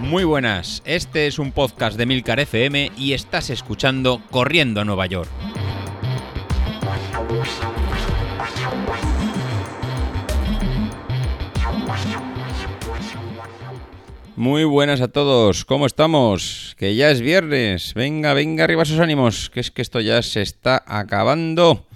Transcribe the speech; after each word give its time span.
Muy 0.00 0.24
buenas, 0.24 0.82
este 0.86 1.26
es 1.26 1.38
un 1.38 1.52
podcast 1.52 1.98
de 1.98 2.06
Milcar 2.06 2.40
FM 2.40 2.92
y 2.96 3.12
estás 3.12 3.50
escuchando 3.50 4.22
Corriendo 4.30 4.80
a 4.80 4.84
Nueva 4.84 5.04
York. 5.06 5.28
Muy 14.38 14.62
buenas 14.62 15.00
a 15.00 15.08
todos, 15.08 15.64
¿cómo 15.64 15.84
estamos? 15.84 16.76
Que 16.78 16.94
ya 16.94 17.10
es 17.10 17.20
viernes, 17.20 17.92
venga, 17.94 18.34
venga 18.34 18.64
arriba 18.64 18.84
sus 18.84 19.00
ánimos, 19.00 19.50
que 19.50 19.58
es 19.58 19.72
que 19.72 19.82
esto 19.82 20.00
ya 20.00 20.22
se 20.22 20.42
está 20.42 20.82
acabando. 20.86 21.87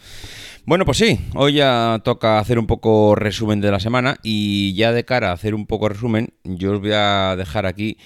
Bueno, 0.65 0.85
pues 0.85 0.99
sí, 0.99 1.19
hoy 1.35 1.55
ya 1.55 2.01
toca 2.05 2.39
hacer 2.39 2.57
un 2.57 2.69
poco 2.69 3.17
resumen 3.17 3.61
de 3.61 3.73
la 3.73 3.81
semana 3.81 4.19
y 4.23 4.75
ya 4.75 4.93
de 4.93 5.05
cara 5.05 5.31
a 5.31 5.33
hacer 5.33 5.57
un 5.57 5.67
poco 5.67 5.89
resumen, 5.89 6.35
yo 6.45 6.75
os 6.75 6.81
voy 6.81 6.93
a 6.95 7.35
dejar 7.37 7.67
aquí 7.67 7.99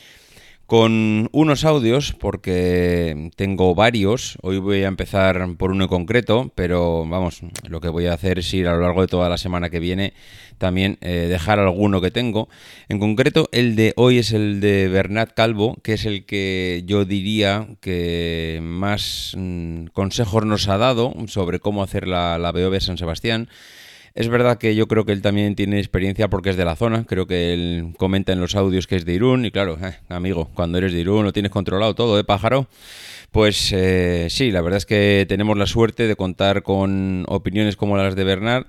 con 0.66 1.28
unos 1.32 1.64
audios 1.64 2.12
porque 2.12 3.30
tengo 3.36 3.74
varios. 3.74 4.36
Hoy 4.42 4.58
voy 4.58 4.82
a 4.82 4.88
empezar 4.88 5.46
por 5.56 5.70
uno 5.70 5.84
en 5.84 5.88
concreto, 5.88 6.52
pero 6.54 7.06
vamos, 7.06 7.40
lo 7.68 7.80
que 7.80 7.88
voy 7.88 8.06
a 8.06 8.14
hacer 8.14 8.40
es 8.40 8.52
ir 8.52 8.66
a 8.66 8.74
lo 8.74 8.80
largo 8.80 9.00
de 9.00 9.06
toda 9.06 9.28
la 9.28 9.38
semana 9.38 9.70
que 9.70 9.80
viene 9.80 10.12
también 10.58 10.98
eh, 11.02 11.26
dejar 11.28 11.58
alguno 11.58 12.00
que 12.00 12.10
tengo. 12.10 12.48
En 12.88 12.98
concreto, 12.98 13.48
el 13.52 13.76
de 13.76 13.92
hoy 13.96 14.18
es 14.18 14.32
el 14.32 14.60
de 14.60 14.88
Bernat 14.88 15.34
Calvo, 15.34 15.76
que 15.82 15.94
es 15.94 16.04
el 16.06 16.24
que 16.24 16.82
yo 16.86 17.04
diría 17.04 17.68
que 17.80 18.60
más 18.62 19.34
mm, 19.36 19.86
consejos 19.92 20.44
nos 20.46 20.68
ha 20.68 20.78
dado 20.78 21.14
sobre 21.26 21.60
cómo 21.60 21.82
hacer 21.82 22.08
la, 22.08 22.38
la 22.38 22.52
BOV 22.52 22.80
San 22.80 22.98
Sebastián. 22.98 23.48
Es 24.16 24.30
verdad 24.30 24.56
que 24.56 24.74
yo 24.74 24.88
creo 24.88 25.04
que 25.04 25.12
él 25.12 25.20
también 25.20 25.54
tiene 25.54 25.78
experiencia 25.78 26.28
porque 26.28 26.48
es 26.48 26.56
de 26.56 26.64
la 26.64 26.74
zona. 26.74 27.04
Creo 27.04 27.26
que 27.26 27.52
él 27.52 27.92
comenta 27.98 28.32
en 28.32 28.40
los 28.40 28.54
audios 28.54 28.86
que 28.86 28.96
es 28.96 29.04
de 29.04 29.12
Irún. 29.12 29.44
Y 29.44 29.50
claro, 29.50 29.76
eh, 29.82 29.98
amigo, 30.08 30.48
cuando 30.54 30.78
eres 30.78 30.94
de 30.94 31.00
Irún 31.00 31.26
lo 31.26 31.34
tienes 31.34 31.52
controlado 31.52 31.94
todo, 31.94 32.18
¿eh, 32.18 32.24
pájaro? 32.24 32.66
Pues 33.30 33.70
eh, 33.72 34.28
sí, 34.30 34.50
la 34.50 34.62
verdad 34.62 34.78
es 34.78 34.86
que 34.86 35.26
tenemos 35.28 35.58
la 35.58 35.66
suerte 35.66 36.08
de 36.08 36.16
contar 36.16 36.62
con 36.62 37.26
opiniones 37.28 37.76
como 37.76 37.98
las 37.98 38.16
de 38.16 38.24
Bernard. 38.24 38.64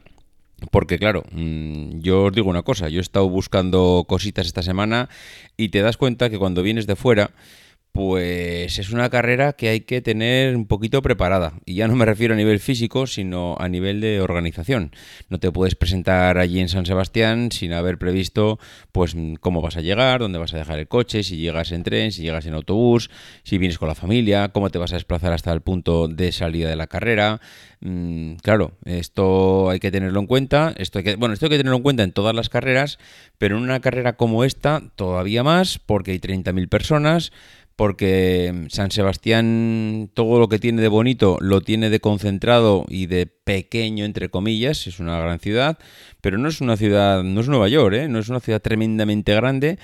Porque 0.70 1.00
claro, 1.00 1.23
mm, 1.31 2.00
yo 2.02 2.25
os 2.25 2.34
digo 2.34 2.50
una 2.50 2.64
cosa, 2.64 2.90
yo 2.90 3.00
he 3.00 3.02
estado 3.02 3.30
buscando 3.30 4.03
cositas 4.06 4.48
esta 4.48 4.64
semana 4.64 5.08
y 5.56 5.70
te 5.70 5.81
das 5.81 5.95
cuenta 5.95 6.30
que 6.30 6.38
cuando 6.38 6.62
vienes 6.62 6.88
de 6.88 6.98
fuera 6.98 7.31
pues 7.98 8.78
es 8.78 8.92
una 8.92 9.09
carrera 9.09 9.53
que 9.53 9.70
hay 9.70 9.80
que 9.80 10.02
tener 10.02 10.56
un 10.56 10.67
poquito 10.67 11.02
preparada. 11.02 11.53
Y 11.66 11.73
ya 11.73 11.88
no 11.88 11.95
me 11.95 12.06
refiero 12.06 12.36
a 12.36 12.38
nivel 12.38 12.59
físico, 12.59 13.08
sino 13.08 13.56
a 13.59 13.70
nivel 13.70 14.02
de 14.02 14.22
organización. 14.22 14.92
No 15.30 15.40
te 15.40 15.52
puedes 15.52 15.73
presentar 15.73 16.38
allí 16.38 16.59
en 16.59 16.70
San 16.70 16.86
Sebastián 16.86 17.52
sin 17.52 17.73
haber 17.73 17.98
previsto 17.98 18.59
pues 18.92 19.16
cómo 19.40 19.64
vas 19.64 19.78
a 19.78 19.81
llegar, 19.81 20.20
dónde 20.20 20.38
vas 20.38 20.53
a 20.53 20.58
dejar 20.58 20.78
el 20.78 20.88
coche, 20.88 21.23
si 21.23 21.38
llegas 21.38 21.72
en 21.72 21.81
tren, 21.81 22.12
si 22.12 22.22
llegas 22.22 22.45
en 22.45 22.53
autobús, 22.53 23.09
si 23.42 23.58
vienes 23.58 23.80
con 23.80 23.88
la 23.88 23.95
familia, 23.95 24.50
cómo 24.50 24.70
te 24.70 24.78
vas 24.78 24.92
a 24.92 24.98
desplazar 24.98 25.34
hasta 25.34 25.52
el 25.52 25.62
punto 25.62 26.08
de 26.08 26.31
salida 26.31 26.70
de 26.70 26.75
la 26.75 26.86
carrera. 26.86 27.42
Mm, 27.80 28.36
claro, 28.36 28.73
esto 28.86 29.72
hay 29.72 29.80
que 29.80 29.90
tenerlo 29.90 30.20
en 30.20 30.28
cuenta. 30.28 30.72
Esto 30.78 31.00
hay 31.00 31.03
que, 31.03 31.16
bueno, 31.16 31.34
esto 31.34 31.48
hay 31.48 31.50
que 31.50 31.58
tenerlo 31.58 31.78
en 31.78 31.84
cuenta 31.84 32.03
en 32.03 32.12
todas 32.12 32.36
las 32.36 32.50
carreras, 32.50 33.00
pero 33.40 33.58
en 33.58 33.64
una 33.64 33.80
carrera 33.80 34.18
como 34.18 34.44
esta 34.44 34.84
todavía 34.95 35.42
más, 35.42 35.80
porque 35.80 36.12
hay 36.12 36.20
30.000 36.20 36.70
personas 36.70 37.31
porque 37.78 38.66
San 38.70 38.89
Sebastián 38.89 40.09
todo 40.16 40.39
lo 40.39 40.50
que 40.50 40.58
tiene 40.58 40.81
de 40.81 40.88
bonito 40.88 41.38
lo 41.39 41.61
tiene 41.61 41.92
de 41.92 42.00
concentrado 42.00 42.86
y 42.89 43.06
de 43.06 43.28
pequeño 43.28 44.03
entre 44.03 44.30
comillas, 44.30 44.88
es 44.88 45.00
una 45.00 45.17
gran 45.19 45.39
ciudad, 45.39 45.78
pero 46.19 46.39
no 46.39 46.50
es 46.50 46.59
una 46.59 46.75
ciudad, 46.75 47.23
no 47.23 47.39
es 47.39 47.47
Nueva 47.47 47.69
York, 47.69 47.94
¿eh? 47.94 48.08
no 48.09 48.17
es 48.17 48.30
una 48.30 48.39
ciudad 48.42 48.61
tremendamente 48.61 49.34
grande. 49.34 49.78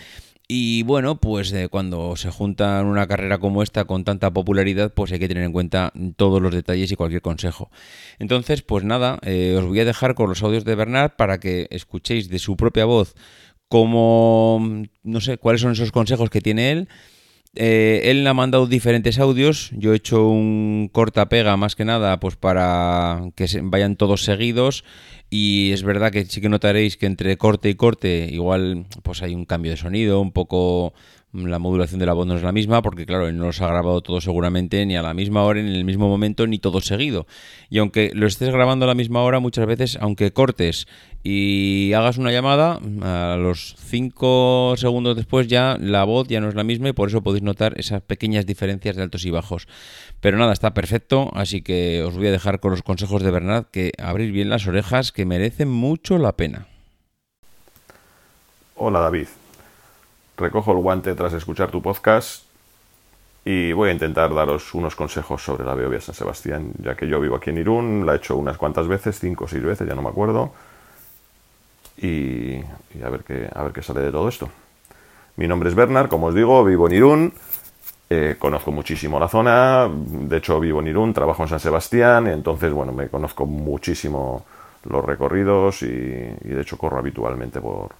Y 0.47 0.83
bueno, 0.83 1.21
pues 1.21 1.53
cuando 1.71 2.15
se 2.17 2.29
junta 2.29 2.81
una 2.81 3.07
carrera 3.07 3.37
como 3.37 3.63
esta 3.63 3.85
con 3.85 4.03
tanta 4.03 4.33
popularidad, 4.33 4.93
pues 4.93 5.11
hay 5.11 5.19
que 5.19 5.27
tener 5.27 5.43
en 5.43 5.53
cuenta 5.53 5.93
todos 6.17 6.41
los 6.41 6.53
detalles 6.53 6.91
y 6.91 6.95
cualquier 6.95 7.21
consejo. 7.21 7.71
Entonces, 8.19 8.61
pues 8.61 8.83
nada, 8.83 9.19
eh, 9.21 9.55
os 9.57 9.65
voy 9.65 9.79
a 9.79 9.85
dejar 9.85 10.15
con 10.15 10.29
los 10.29 10.43
audios 10.43 10.65
de 10.65 10.75
Bernard 10.75 11.11
para 11.15 11.39
que 11.39 11.67
escuchéis 11.69 12.27
de 12.27 12.39
su 12.39 12.57
propia 12.57 12.85
voz 12.85 13.15
cómo, 13.69 14.83
no 15.01 15.21
sé, 15.21 15.37
cuáles 15.37 15.61
son 15.61 15.71
esos 15.71 15.91
consejos 15.91 16.29
que 16.29 16.41
tiene 16.41 16.71
él 16.71 16.89
eh, 17.55 18.01
él 18.05 18.25
ha 18.25 18.33
mandado 18.33 18.65
diferentes 18.67 19.19
audios. 19.19 19.71
Yo 19.75 19.93
he 19.93 19.97
hecho 19.97 20.27
un 20.27 20.89
corta 20.91 21.29
pega 21.29 21.55
más 21.57 21.75
que 21.75 21.85
nada, 21.85 22.19
pues 22.19 22.35
para 22.35 23.21
que 23.35 23.47
vayan 23.63 23.95
todos 23.95 24.23
seguidos. 24.23 24.83
Y 25.29 25.71
es 25.71 25.83
verdad 25.83 26.11
que 26.11 26.25
sí 26.25 26.41
que 26.41 26.49
notaréis 26.49 26.97
que 26.97 27.05
entre 27.05 27.37
corte 27.37 27.69
y 27.69 27.75
corte, 27.75 28.27
igual 28.31 28.85
pues 29.01 29.23
hay 29.23 29.33
un 29.33 29.45
cambio 29.45 29.71
de 29.71 29.77
sonido, 29.77 30.21
un 30.21 30.31
poco 30.31 30.93
la 31.33 31.57
modulación 31.57 31.99
de 31.99 32.05
la 32.05 32.13
voz 32.13 32.27
no 32.27 32.35
es 32.35 32.43
la 32.43 32.51
misma, 32.51 32.83
porque 32.83 33.07
claro, 33.07 33.27
él 33.27 33.37
no 33.37 33.45
los 33.45 33.59
ha 33.61 33.67
grabado 33.67 34.01
todo 34.01 34.21
seguramente 34.21 34.85
ni 34.85 34.95
a 34.95 35.01
la 35.01 35.15
misma 35.15 35.43
hora, 35.43 35.61
ni 35.61 35.69
en 35.69 35.75
el 35.75 35.85
mismo 35.85 36.07
momento, 36.07 36.45
ni 36.45 36.59
todo 36.59 36.81
seguido. 36.81 37.25
Y 37.69 37.79
aunque 37.79 38.11
lo 38.13 38.27
estés 38.27 38.49
grabando 38.49 38.85
a 38.85 38.87
la 38.87 38.93
misma 38.93 39.23
hora, 39.23 39.39
muchas 39.39 39.65
veces, 39.65 39.97
aunque 39.99 40.31
cortes 40.31 40.87
y 41.23 41.93
hagas 41.93 42.17
una 42.17 42.31
llamada, 42.31 42.79
a 43.01 43.37
los 43.37 43.75
5 43.79 44.75
segundos 44.75 45.15
después 45.15 45.47
ya 45.47 45.77
la 45.79 46.03
voz 46.03 46.27
ya 46.27 46.41
no 46.41 46.49
es 46.49 46.55
la 46.55 46.65
misma 46.65 46.89
y 46.89 46.93
por 46.93 47.07
eso 47.07 47.23
podéis 47.23 47.43
notar 47.43 47.79
esas 47.79 48.01
pequeñas 48.01 48.45
diferencias 48.45 48.97
de 48.97 49.03
altos 49.03 49.25
y 49.25 49.31
bajos. 49.31 49.67
Pero 50.19 50.37
nada, 50.37 50.51
está 50.51 50.73
perfecto, 50.73 51.31
así 51.33 51.61
que 51.61 52.03
os 52.03 52.17
voy 52.17 52.27
a 52.27 52.31
dejar 52.31 52.59
con 52.59 52.71
los 52.71 52.83
consejos 52.83 53.23
de 53.23 53.31
Bernard 53.31 53.67
que 53.67 53.93
abrir 53.97 54.33
bien 54.33 54.49
las 54.49 54.67
orejas, 54.67 55.13
que 55.13 55.25
merecen 55.25 55.69
mucho 55.69 56.17
la 56.17 56.33
pena. 56.33 56.67
Hola 58.75 58.99
David, 58.99 59.27
recojo 60.35 60.73
el 60.73 60.79
guante 60.79 61.15
tras 61.15 61.31
escuchar 61.31 61.71
tu 61.71 61.81
podcast 61.81 62.43
y 63.45 63.71
voy 63.71 63.89
a 63.89 63.93
intentar 63.93 64.33
daros 64.33 64.73
unos 64.73 64.95
consejos 64.95 65.41
sobre 65.41 65.63
la 65.63 65.73
Beovia 65.73 66.01
San 66.01 66.15
Sebastián, 66.15 66.73
ya 66.79 66.95
que 66.95 67.07
yo 67.07 67.21
vivo 67.21 67.37
aquí 67.37 67.51
en 67.51 67.59
Irún, 67.59 68.05
la 68.05 68.13
he 68.13 68.17
hecho 68.17 68.35
unas 68.35 68.57
cuantas 68.57 68.89
veces, 68.89 69.19
cinco 69.19 69.45
o 69.45 69.47
seis 69.47 69.63
veces, 69.63 69.87
ya 69.87 69.95
no 69.95 70.01
me 70.01 70.09
acuerdo, 70.09 70.53
y, 72.03 72.61
a, 73.03 73.09
ver 73.09 73.23
qué, 73.23 73.49
a 73.53 73.63
ver 73.63 73.71
qué 73.71 73.81
sale 73.81 74.01
de 74.01 74.11
todo 74.11 74.27
esto. 74.27 74.49
Mi 75.37 75.47
nombre 75.47 75.69
es 75.69 75.75
Bernard, 75.75 76.09
como 76.09 76.27
os 76.27 76.35
digo, 76.35 76.63
vivo 76.63 76.87
en 76.87 76.93
Irún, 76.93 77.33
eh, 78.09 78.35
conozco 78.37 78.71
muchísimo 78.71 79.19
la 79.19 79.27
zona, 79.27 79.89
de 79.89 80.37
hecho 80.37 80.59
vivo 80.59 80.81
en 80.81 80.87
Irún, 80.87 81.13
trabajo 81.13 81.43
en 81.43 81.49
San 81.49 81.59
Sebastián, 81.59 82.27
entonces, 82.27 82.71
bueno, 82.71 82.91
me 82.91 83.07
conozco 83.07 83.45
muchísimo 83.45 84.45
los 84.83 85.03
recorridos 85.03 85.81
y, 85.81 85.87
de 85.87 86.61
hecho 86.61 86.77
corro 86.77 86.99
habitualmente 86.99 87.61
por, 87.61 87.91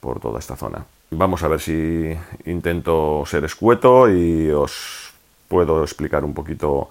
por 0.00 0.20
toda 0.20 0.38
esta 0.38 0.56
zona. 0.56 0.84
Vamos 1.10 1.42
a 1.42 1.48
ver 1.48 1.60
si 1.60 2.16
intento 2.46 3.24
ser 3.26 3.44
escueto 3.44 4.08
y 4.08 4.48
os 4.50 5.12
puedo 5.48 5.82
explicar 5.82 6.24
un 6.24 6.32
poquito 6.32 6.88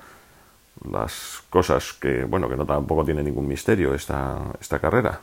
las 0.91 1.41
cosas 1.49 1.93
que, 1.93 2.25
bueno, 2.25 2.49
que 2.49 2.57
no 2.57 2.65
tampoco 2.65 3.05
tiene 3.05 3.23
ningún 3.23 3.47
misterio 3.47 3.93
esta, 3.93 4.37
esta 4.59 4.79
carrera. 4.79 5.21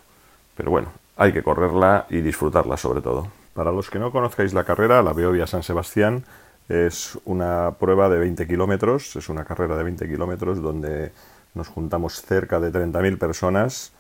Pero 0.57 0.71
bueno, 0.71 0.89
hay 1.16 1.32
que 1.32 1.43
correrla 1.43 2.06
y 2.10 2.21
disfrutarla 2.21 2.77
sobre 2.77 3.00
todo. 3.00 3.28
Para 3.54 3.72
los 3.72 3.91
que 3.91 3.99
no 3.99 4.12
conozcáis 4.12 4.53
la 4.53 4.65
carrera, 4.65 5.03
la 5.03 5.12
Beovia 5.12 5.47
San 5.47 5.62
Sebastián 5.62 6.25
es 6.69 7.19
una 7.25 7.72
prueba 7.78 8.09
de 8.09 8.19
20 8.19 8.47
kilómetros, 8.47 9.16
es 9.16 9.28
una 9.28 9.44
carrera 9.44 9.77
de 9.77 9.84
20 9.84 10.09
kilómetros 10.09 10.60
donde 10.60 11.12
nos 11.54 11.69
juntamos 11.69 12.21
cerca 12.21 12.60
de 12.60 12.71
30.000 12.71 13.19
personas 13.19 13.93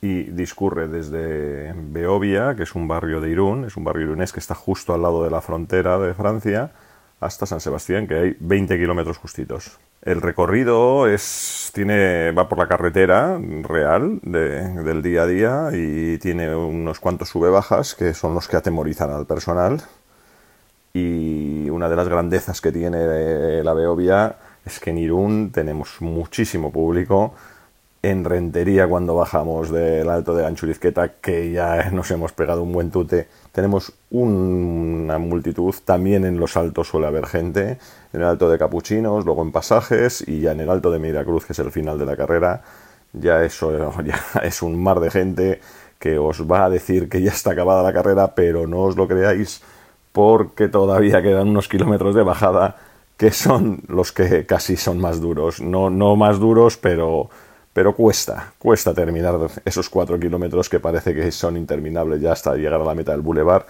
y 0.00 0.24
discurre 0.24 0.88
desde 0.88 1.72
Beovia, 1.76 2.56
que 2.56 2.64
es 2.64 2.74
un 2.74 2.88
barrio 2.88 3.20
de 3.20 3.30
Irún, 3.30 3.64
es 3.64 3.76
un 3.76 3.84
barrio 3.84 4.06
irunés 4.06 4.32
que 4.32 4.40
está 4.40 4.54
justo 4.54 4.94
al 4.94 5.02
lado 5.02 5.22
de 5.22 5.30
la 5.30 5.40
frontera 5.40 5.98
de 5.98 6.14
Francia, 6.14 6.72
hasta 7.22 7.46
San 7.46 7.60
Sebastián, 7.60 8.06
que 8.06 8.14
hay 8.14 8.36
20 8.40 8.76
kilómetros 8.78 9.18
justitos. 9.18 9.78
El 10.02 10.20
recorrido 10.20 11.06
es, 11.06 11.70
tiene, 11.72 12.32
va 12.32 12.48
por 12.48 12.58
la 12.58 12.66
carretera 12.66 13.38
real 13.62 14.18
del 14.22 15.02
día 15.02 15.22
a 15.22 15.26
día 15.26 15.68
y 15.72 16.18
tiene 16.18 16.54
unos 16.54 16.98
cuantos 16.98 17.28
sube-bajas 17.28 17.94
que 17.94 18.12
son 18.12 18.34
los 18.34 18.48
que 18.48 18.56
atemorizan 18.56 19.10
al 19.10 19.26
personal. 19.26 19.80
Y 20.92 21.70
una 21.70 21.88
de 21.88 21.96
las 21.96 22.08
grandezas 22.08 22.60
que 22.60 22.72
tiene 22.72 23.62
la 23.62 23.72
Beovia 23.74 24.36
es 24.64 24.80
que 24.80 24.90
en 24.90 24.98
Irún 24.98 25.52
tenemos 25.52 26.00
muchísimo 26.00 26.72
público 26.72 27.34
en 28.02 28.24
Rentería 28.24 28.88
cuando 28.88 29.14
bajamos 29.14 29.70
del 29.70 30.10
Alto 30.10 30.34
de 30.34 30.44
Anchurizqueta, 30.44 31.12
que 31.20 31.52
ya 31.52 31.90
nos 31.92 32.10
hemos 32.10 32.32
pegado 32.32 32.62
un 32.62 32.72
buen 32.72 32.90
tute. 32.90 33.28
Tenemos 33.52 33.92
una 34.10 35.18
multitud, 35.18 35.74
también 35.84 36.24
en 36.24 36.38
los 36.38 36.56
altos 36.56 36.88
suele 36.88 37.06
haber 37.06 37.26
gente, 37.26 37.78
en 38.12 38.20
el 38.20 38.24
Alto 38.24 38.50
de 38.50 38.58
Capuchinos, 38.58 39.24
luego 39.24 39.42
en 39.42 39.52
Pasajes 39.52 40.24
y 40.26 40.40
ya 40.40 40.52
en 40.52 40.60
el 40.60 40.70
Alto 40.70 40.90
de 40.90 40.98
Miracruz, 40.98 41.46
que 41.46 41.52
es 41.52 41.58
el 41.60 41.70
final 41.70 41.98
de 41.98 42.06
la 42.06 42.16
carrera. 42.16 42.62
Ya 43.12 43.44
eso 43.44 43.70
ya 44.04 44.20
es 44.42 44.62
un 44.62 44.82
mar 44.82 45.00
de 45.00 45.10
gente 45.10 45.60
que 45.98 46.18
os 46.18 46.50
va 46.50 46.64
a 46.64 46.70
decir 46.70 47.08
que 47.08 47.22
ya 47.22 47.30
está 47.30 47.52
acabada 47.52 47.84
la 47.84 47.92
carrera, 47.92 48.34
pero 48.34 48.66
no 48.66 48.80
os 48.80 48.96
lo 48.96 49.06
creáis 49.06 49.62
porque 50.10 50.68
todavía 50.68 51.22
quedan 51.22 51.48
unos 51.48 51.68
kilómetros 51.68 52.14
de 52.14 52.22
bajada 52.22 52.76
que 53.16 53.30
son 53.30 53.82
los 53.86 54.10
que 54.10 54.46
casi 54.46 54.76
son 54.76 54.98
más 54.98 55.20
duros. 55.20 55.60
No, 55.60 55.90
no 55.90 56.16
más 56.16 56.40
duros, 56.40 56.76
pero 56.76 57.30
pero 57.72 57.94
cuesta, 57.94 58.52
cuesta 58.58 58.92
terminar 58.92 59.38
esos 59.64 59.88
cuatro 59.88 60.18
kilómetros 60.18 60.68
que 60.68 60.80
parece 60.80 61.14
que 61.14 61.30
son 61.32 61.56
interminables 61.56 62.20
ya 62.20 62.32
hasta 62.32 62.54
llegar 62.54 62.80
a 62.80 62.84
la 62.84 62.94
meta 62.94 63.12
del 63.12 63.22
bulevar, 63.22 63.66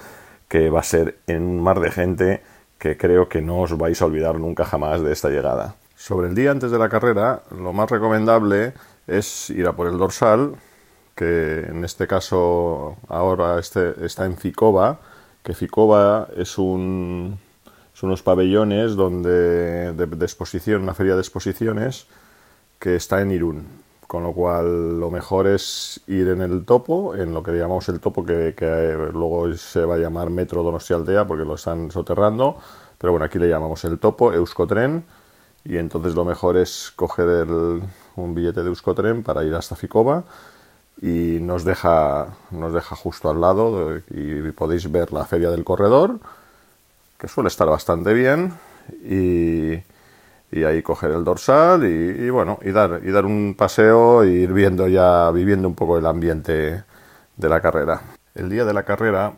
que 0.49 0.71
va 0.71 0.81
a 0.81 0.85
ser 0.85 1.19
en 1.27 1.43
un 1.43 1.63
mar 1.63 1.81
de 1.81 1.91
gente 1.91 2.43
que 2.79 2.97
creo 2.97 3.29
que 3.29 3.41
no 3.41 3.61
os 3.61 3.79
vais 3.79 4.03
a 4.03 4.07
olvidar 4.07 4.39
nunca 4.41 4.65
jamás 4.65 5.03
de 5.03 5.13
esta 5.13 5.31
llegada. 5.31 5.77
Sobre 5.97 6.29
el 6.29 6.35
día 6.35 6.51
antes 6.51 6.73
de 6.73 6.79
la 6.79 6.89
carrera, 6.89 7.43
lo 7.57 7.73
más 7.73 7.89
recomendable 7.89 8.75
es 9.07 9.51
ir 9.51 9.67
a 9.69 9.73
por 9.73 9.87
el 9.87 9.99
dorsal, 9.99 10.57
que 11.15 11.61
en 11.69 11.85
este 11.85 12.09
caso 12.09 12.97
ahora 13.09 13.61
este, 13.61 14.05
está 14.05 14.25
en 14.25 14.37
Ficova, 14.37 14.99
que 15.45 15.55
Ficova 15.55 16.29
es 16.37 16.59
un, 16.59 17.39
son 17.95 18.09
unos 18.09 18.23
pabellones 18.23 18.97
donde 18.97 19.93
de, 19.93 20.07
de, 20.07 20.25
exposición, 20.25 20.83
una 20.83 20.95
feria 20.95 21.15
de 21.15 21.21
exposiciones 21.21 22.07
que 22.79 22.97
está 22.97 23.21
en 23.21 23.31
Irún. 23.31 23.82
Con 24.13 24.25
lo 24.25 24.35
cual 24.35 25.01
lo 25.01 25.11
mejor 25.11 25.47
es 25.47 25.99
ir 26.07 26.29
en 26.29 26.43
el 26.43 26.67
topo, 26.67 27.17
en 27.17 27.33
lo 27.33 27.43
que 27.43 27.53
llamamos 27.53 27.89
el 27.89 27.99
topo, 27.99 28.27
que, 28.27 28.55
que 28.55 28.95
luego 29.11 29.51
se 29.55 29.87
va 29.87 29.95
a 29.95 29.97
llamar 29.97 30.29
Metro 30.29 30.63
Donostialdea 30.63 31.27
porque 31.27 31.47
lo 31.47 31.55
están 31.55 31.91
soterrando. 31.91 32.59
Pero 32.99 33.13
bueno, 33.13 33.25
aquí 33.25 33.39
le 33.39 33.49
llamamos 33.49 33.83
el 33.87 33.99
topo, 33.99 34.35
Euskotren. 34.35 35.03
Y 35.65 35.79
entonces 35.79 36.15
lo 36.15 36.27
mejor 36.27 36.59
es 36.59 36.93
coger 36.95 37.47
un 37.49 38.35
billete 38.35 38.63
de 38.63 38.69
Euskotren 38.69 39.23
para 39.23 39.45
ir 39.45 39.55
hasta 39.55 39.77
Ficova 39.77 40.25
y 41.01 41.39
nos 41.41 41.65
deja, 41.65 42.37
nos 42.51 42.75
deja 42.75 42.95
justo 42.95 43.31
al 43.31 43.41
lado 43.41 43.97
y 44.11 44.53
podéis 44.53 44.93
ver 44.93 45.11
la 45.15 45.25
feria 45.25 45.49
del 45.51 45.65
corredor, 45.65 46.21
que 47.17 47.29
suele 47.29 47.49
estar 47.49 47.67
bastante 47.67 48.13
bien, 48.13 48.53
y, 49.05 49.81
y 50.53 50.65
ahí 50.65 50.83
coger 50.83 51.11
el 51.13 51.25
dorsal 51.25 51.85
y, 51.85 52.27
y, 52.27 52.31
bueno, 52.31 52.59
y 52.63 52.71
dar, 52.71 53.01
y 53.03 53.11
dar 53.11 53.25
un 53.25 53.55
paseo 53.57 54.23
e 54.23 54.29
ir 54.29 54.53
viendo 54.53 54.87
ya, 54.87 55.31
viviendo 55.31 55.67
un 55.67 55.75
poco 55.75 55.99
el 55.99 56.07
ambiente 56.07 56.85
de 57.37 57.49
la 57.49 57.61
carrera. 57.61 58.03
El 58.35 58.51
día 58.51 58.65
de 58.67 58.75
la 58.75 58.85
carrera 58.85 59.33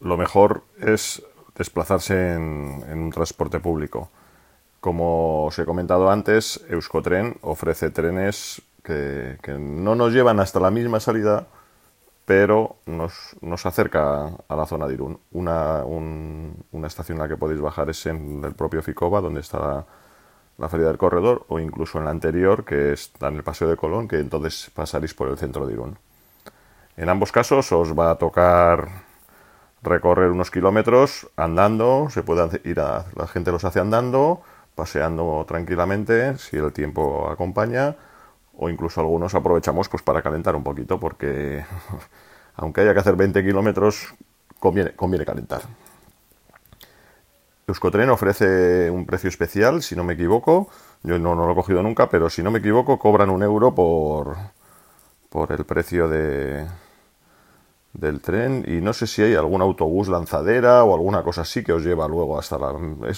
lo 0.00 0.16
mejor 0.16 0.64
es 0.80 1.22
desplazarse 1.56 2.34
en, 2.34 2.82
en 2.88 2.98
un 2.98 3.10
transporte 3.10 3.60
público. 3.60 4.10
Como 4.80 5.44
os 5.44 5.58
he 5.58 5.64
comentado 5.64 6.10
antes, 6.10 6.64
Euskotren 6.68 7.36
ofrece 7.42 7.90
trenes 7.90 8.62
que, 8.82 9.38
que, 9.42 9.52
no 9.52 9.94
nos 9.94 10.12
llevan 10.12 10.40
hasta 10.40 10.58
la 10.58 10.70
misma 10.70 10.98
salida, 10.98 11.46
pero 12.24 12.76
nos, 12.86 13.36
nos 13.42 13.66
acerca 13.66 14.30
a 14.48 14.56
la 14.56 14.66
zona 14.66 14.88
de 14.88 14.94
Irún. 14.94 15.20
Una, 15.32 15.84
un, 15.84 16.64
una, 16.72 16.86
estación 16.86 17.18
en 17.18 17.22
la 17.22 17.28
que 17.28 17.36
podéis 17.36 17.60
bajar 17.60 17.90
es 17.90 18.06
en 18.06 18.42
el 18.44 18.54
propio 18.54 18.82
Ficova, 18.82 19.20
donde 19.20 19.40
está 19.40 19.86
la, 20.62 20.68
Feria 20.68 20.86
del 20.86 20.98
Corredor, 20.98 21.44
o 21.48 21.58
incluso 21.58 21.98
en 21.98 22.04
la 22.04 22.10
anterior, 22.10 22.64
que 22.64 22.92
está 22.92 23.28
en 23.28 23.36
el 23.36 23.42
Paseo 23.42 23.68
de 23.68 23.76
Colón, 23.76 24.08
que 24.08 24.18
entonces 24.18 24.70
pasaréis 24.74 25.14
por 25.14 25.28
el 25.28 25.38
centro 25.38 25.66
de 25.66 25.74
Irún. 25.74 25.98
En 26.96 27.08
ambos 27.08 27.32
casos 27.32 27.72
os 27.72 27.98
va 27.98 28.10
a 28.10 28.16
tocar 28.16 28.88
recorrer 29.82 30.30
unos 30.30 30.50
kilómetros 30.50 31.28
andando, 31.36 32.08
se 32.10 32.22
puede 32.22 32.60
ir 32.64 32.80
a, 32.80 33.06
la 33.16 33.26
gente 33.26 33.50
los 33.50 33.64
hace 33.64 33.80
andando, 33.80 34.42
paseando 34.74 35.44
tranquilamente, 35.46 36.38
si 36.38 36.56
el 36.56 36.72
tiempo 36.72 37.28
acompaña, 37.30 37.96
o 38.56 38.68
incluso 38.68 39.00
algunos 39.00 39.34
aprovechamos 39.34 39.88
pues 39.88 40.02
para 40.02 40.22
calentar 40.22 40.54
un 40.54 40.62
poquito, 40.62 41.00
porque 41.00 41.64
aunque 42.56 42.82
haya 42.82 42.94
que 42.94 43.00
hacer 43.00 43.16
20 43.16 43.42
kilómetros, 43.42 44.14
conviene 44.60 45.24
calentar. 45.24 45.62
Euskotren 47.72 48.10
ofrece 48.10 48.90
un 48.90 49.06
precio 49.06 49.28
especial, 49.28 49.82
si 49.82 49.96
no 49.96 50.04
me 50.04 50.12
equivoco, 50.12 50.68
yo 51.02 51.18
no, 51.18 51.34
no, 51.34 51.46
lo 51.46 51.52
he 51.52 51.54
cogido 51.54 51.82
nunca, 51.82 52.10
pero 52.10 52.28
si 52.28 52.42
no 52.42 52.50
me 52.50 52.58
equivoco, 52.58 52.98
cobran 52.98 53.30
un 53.30 53.42
euro 53.42 53.74
por, 53.74 54.36
por 55.30 55.50
el 55.52 55.64
precio 55.64 56.06
de, 56.06 56.66
del 57.94 58.20
tren 58.20 58.62
y 58.68 58.82
no 58.82 58.92
sé 58.92 59.06
si 59.06 59.22
hay 59.22 59.34
algún 59.34 59.62
autobús 59.62 60.08
lanzadera 60.08 60.84
o 60.84 60.94
alguna 60.94 61.22
cosa 61.22 61.40
así 61.42 61.64
que 61.64 61.72
os 61.72 61.82
lleva 61.82 62.06
luego 62.06 62.38
hasta 62.38 62.58
la... 62.58 62.74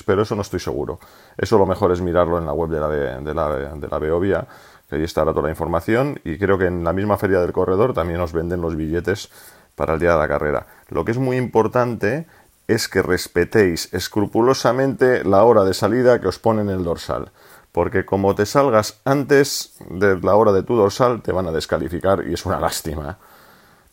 Pero 0.07 0.23
eso 0.23 0.37
no 0.37 0.43
estoy 0.43 0.61
seguro. 0.61 1.01
Eso 1.37 1.59
lo 1.59 1.67
mejor 1.67 1.91
es 1.91 2.01
mirarlo 2.01 2.39
en 2.39 2.47
la 2.47 2.53
web 2.53 2.71
de 2.71 2.81
la, 2.81 2.89
de 2.89 3.35
la, 3.35 3.75
de 3.75 3.89
la 3.89 3.99
Beovia, 3.99 4.47
que 4.89 4.95
ahí 4.95 5.03
estará 5.03 5.33
toda 5.33 5.45
la 5.45 5.51
información 5.51 6.21
y 6.23 6.39
creo 6.39 6.59
que 6.59 6.67
en 6.67 6.85
la 6.85 6.93
misma 6.93 7.17
feria 7.19 7.41
del 7.41 7.53
corredor 7.53 7.93
también 7.93 8.21
os 8.21 8.33
venden 8.33 8.61
los 8.61 8.77
billetes 8.77 9.31
para 9.75 9.95
el 9.95 10.01
día 10.01 10.13
de 10.13 10.19
la 10.19 10.29
carrera. 10.29 10.67
Lo 10.91 11.05
que 11.05 11.11
es 11.11 11.19
muy 11.19 11.37
importante 11.37 12.27
es 12.67 12.89
que 12.89 13.03
respetéis 13.03 13.93
escrupulosamente 13.93 15.25
la 15.25 15.45
hora 15.45 15.65
de 15.65 15.75
salida 15.75 16.21
que 16.21 16.29
os 16.29 16.39
pone 16.39 16.63
en 16.63 16.71
el 16.71 16.85
dorsal. 16.85 17.31
Porque 17.73 18.07
como 18.07 18.35
te 18.35 18.47
salgas 18.47 19.01
antes 19.05 19.75
de 19.91 20.19
la 20.21 20.37
hora 20.37 20.53
de 20.53 20.63
tu 20.63 20.77
dorsal, 20.77 21.23
te 21.23 21.33
van 21.33 21.47
a 21.49 21.53
descalificar 21.53 22.25
y 22.27 22.35
es 22.35 22.47
una 22.47 22.61
lástima 22.61 23.19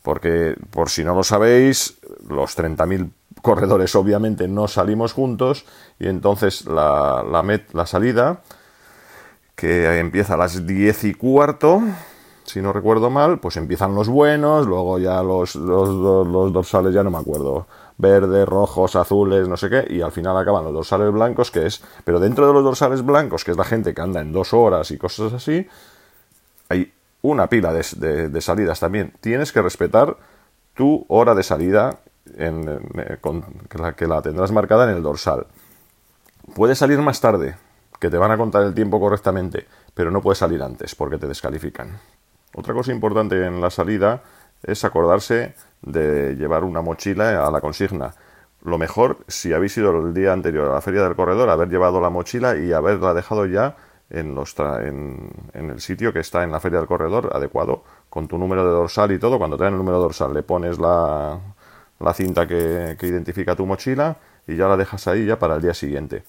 porque 0.01 0.55
por 0.71 0.89
si 0.89 1.03
no 1.03 1.15
lo 1.15 1.23
sabéis, 1.23 1.99
los 2.27 2.57
30.000 2.57 3.11
corredores 3.41 3.95
obviamente 3.95 4.47
no 4.47 4.67
salimos 4.67 5.13
juntos 5.13 5.65
y 5.99 6.07
entonces 6.07 6.65
la, 6.65 7.23
la, 7.29 7.43
met, 7.43 7.71
la, 7.73 7.85
salida, 7.85 8.41
que 9.55 9.99
empieza 9.99 10.33
a 10.33 10.37
las 10.37 10.65
10 10.65 11.03
y 11.05 11.13
cuarto, 11.13 11.81
si 12.45 12.61
no 12.61 12.73
recuerdo 12.73 13.09
mal, 13.09 13.39
pues 13.39 13.57
empiezan 13.57 13.93
los 13.93 14.09
buenos, 14.09 14.65
luego 14.65 14.97
ya 14.97 15.21
los, 15.21 15.55
los, 15.55 15.89
los, 15.89 16.27
los 16.27 16.53
dorsales 16.53 16.93
ya 16.93 17.03
no 17.03 17.11
me 17.11 17.19
acuerdo, 17.19 17.67
verdes, 18.01 18.47
rojos, 18.47 18.95
azules, 18.95 19.47
no 19.47 19.55
sé 19.55 19.69
qué, 19.69 19.85
y 19.89 20.01
al 20.01 20.11
final 20.11 20.35
acaban 20.35 20.63
los 20.63 20.73
dorsales 20.73 21.11
blancos, 21.13 21.51
que 21.51 21.65
es, 21.65 21.83
pero 22.03 22.19
dentro 22.19 22.47
de 22.47 22.53
los 22.53 22.63
dorsales 22.63 23.05
blancos, 23.05 23.45
que 23.45 23.51
es 23.51 23.57
la 23.57 23.63
gente 23.63 23.93
que 23.93 24.01
anda 24.01 24.19
en 24.19 24.33
dos 24.33 24.53
horas 24.53 24.91
y 24.91 24.97
cosas 24.97 25.33
así, 25.33 25.67
hay 26.69 26.91
una 27.21 27.47
pila 27.47 27.71
de, 27.71 28.41
salidas 28.41 28.79
también. 28.79 29.13
Tienes 29.21 29.51
que 29.51 29.61
respetar 29.61 30.17
tu 30.73 31.05
hora 31.07 31.35
de 31.35 31.43
salida 31.43 31.99
en, 32.35 33.17
con, 33.21 33.43
que, 33.69 33.77
la, 33.77 33.93
que 33.93 34.07
la 34.07 34.21
tendrás 34.21 34.51
marcada 34.51 34.89
en 34.89 34.97
el 34.97 35.03
dorsal. 35.03 35.45
Puedes 36.55 36.79
salir 36.79 36.99
más 36.99 37.21
tarde, 37.21 37.55
que 37.99 38.09
te 38.09 38.17
van 38.17 38.31
a 38.31 38.37
contar 38.37 38.63
el 38.63 38.73
tiempo 38.73 38.99
correctamente, 38.99 39.67
pero 39.93 40.09
no 40.09 40.21
puedes 40.21 40.39
salir 40.39 40.61
antes 40.63 40.95
porque 40.95 41.17
te 41.17 41.27
descalifican. 41.27 41.99
Otra 42.55 42.73
cosa 42.73 42.91
importante 42.91 43.45
en 43.45 43.61
la 43.61 43.69
salida 43.69 44.23
es 44.63 44.83
acordarse 44.85 45.55
de 45.81 46.35
llevar 46.35 46.63
una 46.63 46.81
mochila 46.81 47.45
a 47.45 47.51
la 47.51 47.61
consigna. 47.61 48.13
Lo 48.63 48.77
mejor, 48.77 49.17
si 49.27 49.53
habéis 49.53 49.75
ido 49.77 50.07
el 50.07 50.13
día 50.13 50.33
anterior 50.33 50.69
a 50.69 50.75
la 50.75 50.81
feria 50.81 51.03
del 51.03 51.15
corredor, 51.15 51.49
haber 51.49 51.69
llevado 51.69 51.99
la 51.99 52.09
mochila 52.09 52.57
y 52.57 52.71
haberla 52.73 53.13
dejado 53.13 53.47
ya 53.47 53.75
en, 54.11 54.35
los 54.35 54.55
en, 54.59 55.31
en, 55.53 55.69
el 55.71 55.81
sitio 55.81 56.13
que 56.13 56.19
está 56.19 56.43
en 56.43 56.51
la 56.51 56.59
feria 56.59 56.77
del 56.77 56.87
corredor 56.87 57.31
adecuado, 57.33 57.83
con 58.09 58.27
tu 58.27 58.37
número 58.37 58.63
de 58.63 58.71
dorsal 58.71 59.11
y 59.11 59.19
todo. 59.19 59.39
Cuando 59.39 59.57
dan 59.57 59.73
el 59.73 59.79
número 59.79 59.99
dorsal 59.99 60.33
le 60.33 60.43
pones 60.43 60.77
la, 60.77 61.39
la 61.99 62.13
cinta 62.13 62.47
que, 62.47 62.95
que, 62.99 63.07
identifica 63.07 63.55
tu 63.55 63.65
mochila 63.65 64.17
y 64.47 64.55
ya 64.55 64.67
la 64.67 64.77
dejas 64.77 65.07
ahí 65.07 65.25
ya 65.25 65.39
para 65.39 65.55
el 65.55 65.61
día 65.61 65.73
siguiente. 65.73 66.23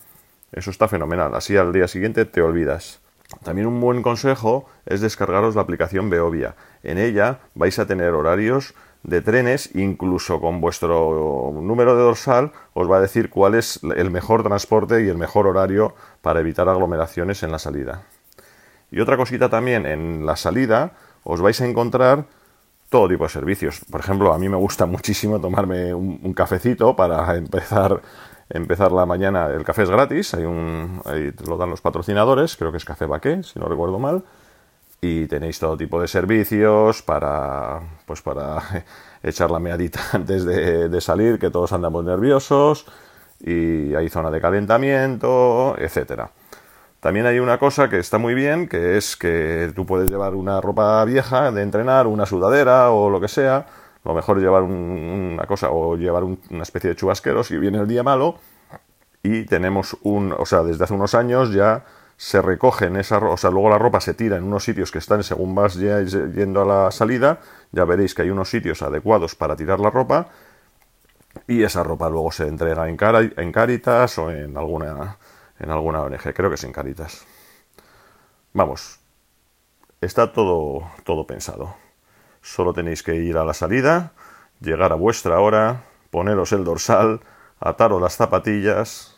Eso 0.53 0.71
está 0.71 0.89
fenomenal, 0.89 1.35
así 1.35 1.57
al 1.57 1.73
día 1.73 1.89
siguiente 1.89 2.25
te 2.25 2.41
olvidas. 2.41 3.01
También 3.43 3.67
un 3.67 3.81
buen 3.81 4.03
consejo 4.03 4.67
es 4.87 5.01
descargaros 5.01 5.55
la 5.55 5.62
aplicación 5.62 6.11
Beovia. 6.11 6.55
En 6.83 6.99
ella 6.99 7.41
vais 7.55 7.79
a 7.79 7.87
tener 7.87 8.12
horarios 8.12 8.75
de 9.03 9.21
trenes, 9.21 9.71
incluso 9.75 10.41
con 10.41 10.61
vuestro 10.61 11.51
número 11.55 11.97
de 11.97 12.03
dorsal, 12.03 12.53
os 12.73 12.91
va 12.91 12.99
a 12.99 13.01
decir 13.01 13.31
cuál 13.31 13.55
es 13.55 13.81
el 13.97 14.11
mejor 14.11 14.43
transporte 14.43 15.05
y 15.05 15.09
el 15.09 15.19
mejor 15.19 15.47
horario 15.47 15.95
para 16.21 16.41
evitar 16.41 16.69
aglomeraciones 16.69 17.43
en 17.43 17.51
la 17.51 17.59
salida. 17.59 18.03
Y 18.91 19.01
otra 19.01 19.17
cosita 19.17 19.49
también, 19.49 19.87
en 19.87 20.25
la 20.25 20.37
salida 20.37 20.93
os 21.25 21.41
vais 21.41 21.61
a 21.61 21.67
encontrar 21.67 22.27
todo 22.91 23.09
tipo 23.09 23.25
de 23.25 23.31
servicios. 23.31 23.81
Por 23.91 24.01
ejemplo, 24.01 24.33
a 24.33 24.39
mí 24.39 24.49
me 24.49 24.57
gusta 24.57 24.87
muchísimo 24.97 25.41
tomarme 25.41 25.95
un, 25.95 26.21
un 26.23 26.35
cafecito 26.35 26.95
para 26.95 27.37
empezar, 27.37 28.01
empezar 28.53 28.93
la 28.93 29.07
mañana. 29.07 29.49
El 29.49 29.65
café 29.65 29.83
es 29.83 29.91
gratis, 29.91 30.35
hay 30.35 30.45
un, 30.45 31.01
ahí 31.05 31.33
lo 31.47 31.57
dan 31.57 31.71
los 31.71 31.81
patrocinadores, 31.81 32.57
creo 32.57 32.71
que 32.71 32.79
es 32.79 32.85
Café 32.85 33.07
Baqué, 33.07 33.43
si 33.43 33.59
no 33.59 33.67
recuerdo 33.67 33.99
mal 33.99 34.23
y 35.05 35.27
tenéis 35.27 35.59
todo 35.59 35.77
tipo 35.77 36.01
de 36.01 36.07
servicios 36.07 37.03
para 37.03 37.81
pues 38.07 38.23
para 38.23 38.63
echar 39.23 39.51
la 39.51 39.59
meadita 39.59 40.01
antes 40.13 40.45
de, 40.45 40.89
de, 40.89 41.01
salir 41.01 41.41
que 41.41 41.51
todos 41.51 41.73
andamos 41.73 42.05
nerviosos 42.05 42.87
y 43.41 43.97
hay 43.97 44.09
zona 44.09 44.31
de 44.31 44.41
calentamiento 44.41 45.75
etcétera 45.77 46.31
también 47.01 47.27
hay 47.27 47.41
una 47.41 47.59
cosa 47.59 47.89
que 47.89 47.99
está 47.99 48.19
muy 48.19 48.35
bien 48.35 48.69
que 48.69 48.97
es 48.97 49.17
que 49.17 49.73
tú 49.75 49.85
puedes 49.87 50.09
llevar 50.09 50.37
una 50.37 50.61
ropa 50.61 51.05
vieja 51.05 51.51
de 51.51 51.63
entrenar 51.63 52.07
una 52.07 52.25
sudadera 52.25 52.93
o 52.93 53.11
lo 53.11 53.21
que 53.21 53.27
sea 53.27 53.67
lo 54.05 54.15
mejor 54.15 54.41
llevar 54.41 54.63
un, 54.63 54.73
una 54.73 55.47
cosa 55.47 55.71
o 55.71 55.97
llevar 55.97 56.25
un, 56.25 56.41
una 56.51 56.63
especie 56.63 56.91
de 56.91 56.97
chubasquero 56.97 57.45
si 57.45 57.57
viene 57.57 57.79
el 57.79 57.87
día 57.87 58.03
malo 58.03 58.37
y 59.23 59.45
tenemos 59.45 59.97
un 60.03 60.35
o 60.37 60.45
sea 60.47 60.63
desde 60.63 60.85
hace 60.85 60.95
unos 60.95 61.15
años 61.15 61.53
ya 61.53 61.85
se 62.17 62.43
recogen 62.43 62.97
esa 62.97 63.19
o 63.19 63.37
sea, 63.37 63.51
luego 63.51 63.71
la 63.71 63.79
ropa 63.79 64.01
se 64.01 64.15
tira 64.15 64.37
en 64.37 64.45
unos 64.45 64.65
sitios 64.65 64.91
que 64.91 64.99
están 64.99 65.23
según 65.23 65.55
vas 65.55 65.77
yendo 65.77 66.63
a 66.63 66.65
la 66.65 66.91
salida, 66.91 67.41
ya 67.73 67.85
veréis 67.85 68.15
que 68.15 68.23
hay 68.23 68.31
unos 68.31 68.49
sitios 68.51 68.83
adecuados 68.83 69.35
para 69.35 69.57
tirar 69.57 69.81
la 69.81 69.91
ropa 69.91 70.29
y 71.47 71.63
esa 71.63 71.83
ropa 71.83 72.11
luego 72.11 72.31
se 72.31 72.47
entrega 72.47 72.89
en, 72.89 72.97
Cara, 72.97 73.21
en 73.21 73.53
Caritas 73.53 74.19
o 74.19 74.31
en 74.31 74.57
alguna 74.57 75.19
en 75.59 75.71
alguna 75.71 76.03
ONG, 76.03 76.35
creo 76.35 76.51
que 76.51 76.57
es 76.57 76.65
en 76.65 76.73
Caritas. 76.73 77.25
Vamos, 78.53 78.99
está 80.01 80.33
todo, 80.33 80.91
todo 81.05 81.27
pensado. 81.27 81.82
Solo 82.43 82.73
tenéis 82.73 83.03
que 83.03 83.15
ir 83.15 83.39
a 83.39 83.45
la 83.45 83.55
salida, 83.55 84.13
llegar 84.61 84.93
a 84.93 84.97
vuestra 84.97 85.41
hora, 85.41 85.85
poneros 86.11 86.53
el 86.53 86.65
dorsal, 86.65 87.21
ataros 87.61 88.03
las 88.03 88.17
zapatillas 88.17 89.17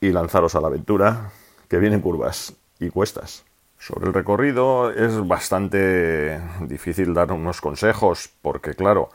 y 0.00 0.10
lanzaros 0.10 0.54
a 0.54 0.60
la 0.60 0.68
aventura, 0.68 1.30
que 1.68 1.78
vienen 1.78 2.00
curvas 2.00 2.54
y 2.80 2.90
cuestas. 2.90 3.44
Sobre 3.78 4.06
el 4.06 4.14
recorrido 4.14 4.90
es 4.90 5.26
bastante 5.26 6.40
difícil 6.62 7.12
dar 7.12 7.32
unos 7.32 7.60
consejos, 7.60 8.30
porque 8.40 8.74
claro, 8.74 9.10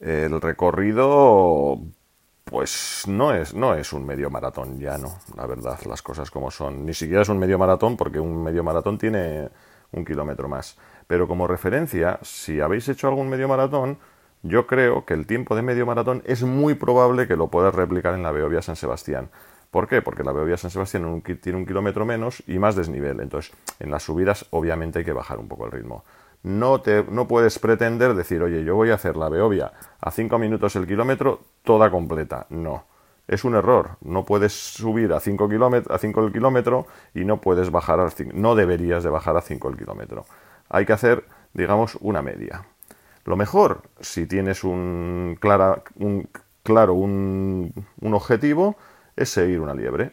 el 0.00 0.40
recorrido 0.40 1.80
pues 2.44 3.04
no 3.08 3.32
es, 3.32 3.54
no 3.54 3.74
es 3.74 3.92
un 3.92 4.04
medio 4.04 4.30
maratón 4.30 4.78
ya 4.78 4.98
no, 4.98 5.18
la 5.36 5.46
verdad, 5.46 5.78
las 5.88 6.02
cosas 6.02 6.30
como 6.30 6.50
son. 6.50 6.84
Ni 6.86 6.94
siquiera 6.94 7.22
es 7.22 7.28
un 7.28 7.38
medio 7.38 7.58
maratón 7.58 7.96
porque 7.96 8.20
un 8.20 8.42
medio 8.42 8.62
maratón 8.62 8.98
tiene 8.98 9.48
un 9.92 10.04
kilómetro 10.04 10.48
más. 10.48 10.76
Pero 11.06 11.28
como 11.28 11.46
referencia, 11.46 12.18
si 12.22 12.60
habéis 12.60 12.88
hecho 12.88 13.08
algún 13.08 13.28
medio 13.28 13.48
maratón, 13.48 13.98
yo 14.42 14.66
creo 14.66 15.04
que 15.04 15.14
el 15.14 15.26
tiempo 15.26 15.56
de 15.56 15.62
medio 15.62 15.86
maratón 15.86 16.22
es 16.26 16.42
muy 16.42 16.74
probable 16.74 17.26
que 17.26 17.36
lo 17.36 17.48
puedas 17.48 17.74
replicar 17.74 18.14
en 18.14 18.22
la 18.22 18.32
Beovia 18.32 18.62
San 18.62 18.76
Sebastián. 18.76 19.30
¿Por 19.70 19.88
qué? 19.88 20.02
Porque 20.02 20.22
la 20.22 20.32
Beovia 20.32 20.56
San 20.56 20.70
Sebastián 20.70 21.22
tiene 21.40 21.58
un 21.58 21.66
kilómetro 21.66 22.04
menos 22.04 22.42
y 22.46 22.58
más 22.58 22.76
desnivel. 22.76 23.20
Entonces, 23.20 23.52
en 23.80 23.90
las 23.90 24.04
subidas 24.04 24.46
obviamente 24.50 25.00
hay 25.00 25.04
que 25.04 25.12
bajar 25.12 25.38
un 25.38 25.48
poco 25.48 25.66
el 25.66 25.72
ritmo. 25.72 26.04
No, 26.44 26.82
te, 26.82 27.02
no 27.04 27.26
puedes 27.26 27.58
pretender 27.58 28.14
decir, 28.14 28.42
oye, 28.42 28.62
yo 28.64 28.76
voy 28.76 28.90
a 28.90 28.94
hacer 28.94 29.16
la 29.16 29.30
Beovia 29.30 29.72
a 30.00 30.10
5 30.10 30.38
minutos 30.38 30.76
el 30.76 30.86
kilómetro 30.86 31.40
toda 31.62 31.90
completa. 31.90 32.46
No. 32.50 32.84
Es 33.26 33.44
un 33.44 33.54
error. 33.54 33.96
No 34.02 34.26
puedes 34.26 34.52
subir 34.52 35.12
a 35.14 35.20
5 35.20 35.48
a 35.88 35.98
5 35.98 36.26
el 36.26 36.32
kilómetro 36.32 36.86
y 37.14 37.24
no 37.24 37.40
puedes 37.40 37.70
bajar 37.70 37.98
al 37.98 38.12
5. 38.12 38.32
No 38.34 38.54
deberías 38.54 39.02
de 39.02 39.08
bajar 39.08 39.38
a 39.38 39.40
5 39.40 39.70
el 39.70 39.76
kilómetro. 39.78 40.26
Hay 40.68 40.86
que 40.86 40.92
hacer, 40.92 41.24
digamos, 41.52 41.96
una 42.00 42.22
media. 42.22 42.66
Lo 43.24 43.36
mejor, 43.36 43.82
si 44.00 44.26
tienes 44.26 44.64
un, 44.64 45.38
un 45.96 46.28
claro, 46.62 46.94
un, 46.94 47.72
objetivo, 48.00 48.76
es 49.16 49.30
seguir 49.30 49.60
una 49.60 49.74
liebre. 49.74 50.12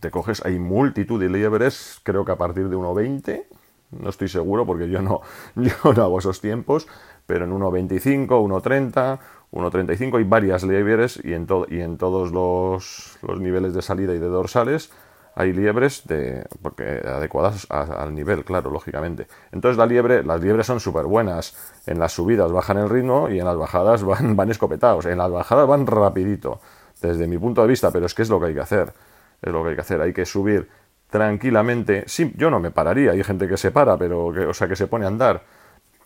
Te 0.00 0.10
coges, 0.10 0.44
hay 0.44 0.58
multitud 0.58 1.20
de 1.20 1.28
liebres, 1.28 2.00
creo 2.02 2.24
que 2.24 2.32
a 2.32 2.36
partir 2.36 2.68
de 2.68 2.76
1,20 2.76 3.44
no 3.90 4.10
estoy 4.10 4.28
seguro 4.28 4.66
porque 4.66 4.88
yo 4.88 5.00
no, 5.00 5.20
yo 5.56 5.92
no 5.94 6.02
hago 6.02 6.18
esos 6.18 6.40
tiempos, 6.40 6.86
pero 7.26 7.44
en 7.44 7.52
1.25, 7.52 8.26
1.30, 8.28 9.18
1.35 9.52 10.18
hay 10.18 10.24
varias 10.24 10.64
liebres 10.64 11.20
y 11.22 11.34
en, 11.34 11.46
y 11.68 11.80
en 11.80 11.96
todos 11.98 12.32
los, 12.32 13.18
los, 13.22 13.40
niveles 13.40 13.74
de 13.74 13.82
salida 13.82 14.14
y 14.14 14.18
de 14.18 14.26
dorsales 14.26 14.90
hay 15.38 15.52
liebres 15.52 16.06
de, 16.06 16.46
porque 16.62 17.02
adecuadas 17.04 17.66
al 17.70 18.14
nivel, 18.14 18.42
claro, 18.42 18.70
lógicamente. 18.70 19.26
Entonces 19.52 19.76
la 19.76 19.84
liebre, 19.84 20.24
las 20.24 20.40
liebres 20.40 20.66
son 20.66 20.80
súper 20.80 21.04
buenas. 21.04 21.54
En 21.86 21.98
las 21.98 22.12
subidas 22.12 22.50
bajan 22.50 22.78
el 22.78 22.88
ritmo 22.88 23.28
y 23.28 23.38
en 23.38 23.44
las 23.44 23.56
bajadas 23.56 24.02
van, 24.04 24.34
van 24.34 24.50
escopetados. 24.50 25.04
En 25.04 25.18
las 25.18 25.30
bajadas 25.30 25.68
van 25.68 25.86
rapidito, 25.86 26.60
desde 27.02 27.26
mi 27.26 27.36
punto 27.36 27.60
de 27.60 27.68
vista, 27.68 27.90
pero 27.90 28.06
es 28.06 28.14
que 28.14 28.22
es 28.22 28.30
lo 28.30 28.40
que 28.40 28.46
hay 28.46 28.54
que 28.54 28.60
hacer. 28.60 28.94
Es 29.42 29.52
lo 29.52 29.62
que 29.62 29.68
hay 29.68 29.74
que 29.74 29.82
hacer. 29.82 30.00
Hay 30.00 30.14
que 30.14 30.24
subir 30.24 30.70
tranquilamente. 31.10 32.04
Sí, 32.06 32.32
yo 32.34 32.50
no 32.50 32.58
me 32.58 32.70
pararía, 32.70 33.10
hay 33.10 33.22
gente 33.22 33.46
que 33.46 33.58
se 33.58 33.70
para, 33.70 33.98
pero 33.98 34.32
que, 34.32 34.46
o 34.46 34.54
sea, 34.54 34.68
que 34.68 34.76
se 34.76 34.86
pone 34.86 35.04
a 35.04 35.08
andar. 35.08 35.42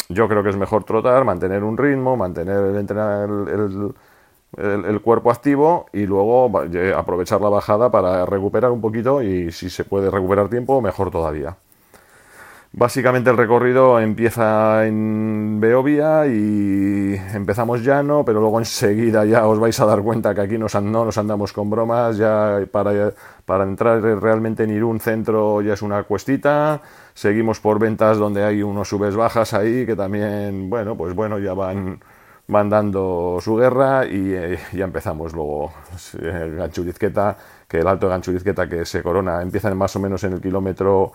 Yo 0.08 0.26
creo 0.26 0.42
que 0.42 0.50
es 0.50 0.56
mejor 0.56 0.82
trotar, 0.82 1.25
mantener 1.25 1.62
un 1.62 1.78
ritmo, 1.78 2.16
mantener 2.16 2.56
el, 2.56 2.76
el, 2.76 3.60
el, 3.60 3.94
cuerpo 5.02 5.30
activo 5.30 5.87
y 5.92 6.07
luego 6.07 6.50
aprovechar 6.97 7.40
la 7.40 7.49
bajada 7.49 7.90
para 7.90 8.26
recuperar 8.26 8.71
un 8.71 8.80
poquito 8.80 9.23
y 9.23 9.52
si 9.52 9.71
se 9.71 9.85
puede 9.85 10.11
recuperar 10.11 10.49
tiempo, 10.49 10.80
mejor 10.80 11.11
todavía. 11.11 11.57
Básicamente 12.73 13.30
el 13.30 13.37
recorrido 13.37 13.99
empieza 13.99 14.87
en 14.87 15.59
Beovia 15.61 16.28
y 16.28 17.21
empezamos 17.35 17.83
llano, 17.83 18.25
pero 18.25 18.38
luego 18.38 18.61
enseguida 18.61 19.25
ya 19.25 19.49
os 19.49 19.59
vais 19.59 19.78
a 19.80 19.87
dar 19.87 20.02
cuenta 20.02 20.37
que 20.37 20.42
aquí 20.42 20.57
no 20.57 20.66
nos 21.04 21.19
andamos 21.19 21.52
con 21.52 21.69
bromas, 21.69 22.16
ya 22.16 22.61
para, 22.71 23.12
para 23.45 23.64
entrar 23.64 24.00
realmente 24.00 24.62
en 24.62 24.71
Irún 24.71 25.00
centro 25.00 25.61
ya 25.62 25.73
es 25.73 25.83
una 25.83 26.04
cuestita, 26.04 26.80
seguimos 27.12 27.59
por 27.59 27.80
ventas 27.80 28.19
donde 28.19 28.45
hay 28.45 28.62
unos 28.62 28.88
subes 28.88 29.16
bajas 29.16 29.52
ahí 29.52 29.85
que 29.85 29.97
también, 29.97 30.71
bueno, 30.71 30.97
pues 30.97 31.12
bueno, 31.12 31.40
ya 31.40 31.54
van, 31.54 31.99
van 32.50 32.69
dando 32.69 33.38
su 33.40 33.57
guerra 33.57 34.07
y 34.07 34.35
eh, 34.35 34.59
ya 34.73 34.85
empezamos. 34.85 35.33
Luego 35.33 35.73
el 36.21 36.57
Ganchurizqueta, 36.57 37.37
que 37.66 37.78
el 37.78 37.87
alto 37.87 38.07
de 38.07 38.11
Ganchurizqueta 38.11 38.69
que 38.69 38.85
se 38.85 39.02
corona 39.02 39.40
empieza 39.40 39.73
más 39.75 39.95
o 39.97 40.00
menos 40.00 40.23
en 40.25 40.35
el 40.35 40.40
kilómetro 40.40 41.12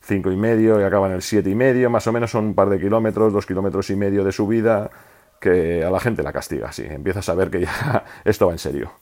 5 0.00 0.30
y 0.30 0.36
medio 0.36 0.80
y 0.80 0.84
acaban 0.84 1.12
el 1.12 1.22
siete 1.22 1.50
y 1.50 1.54
medio, 1.54 1.90
más 1.90 2.06
o 2.06 2.12
menos 2.12 2.30
son 2.30 2.46
un 2.46 2.54
par 2.54 2.70
de 2.70 2.78
kilómetros, 2.78 3.32
dos 3.32 3.44
kilómetros 3.44 3.90
y 3.90 3.96
medio 3.96 4.24
de 4.24 4.32
subida, 4.32 4.90
que 5.40 5.84
a 5.84 5.90
la 5.90 6.00
gente 6.00 6.22
la 6.22 6.32
castiga, 6.32 6.72
sí, 6.72 6.84
empiezas 6.88 7.28
a 7.28 7.34
ver 7.34 7.50
que 7.50 7.62
ya 7.62 8.04
esto 8.24 8.46
va 8.46 8.52
en 8.52 8.58
serio. 8.58 8.92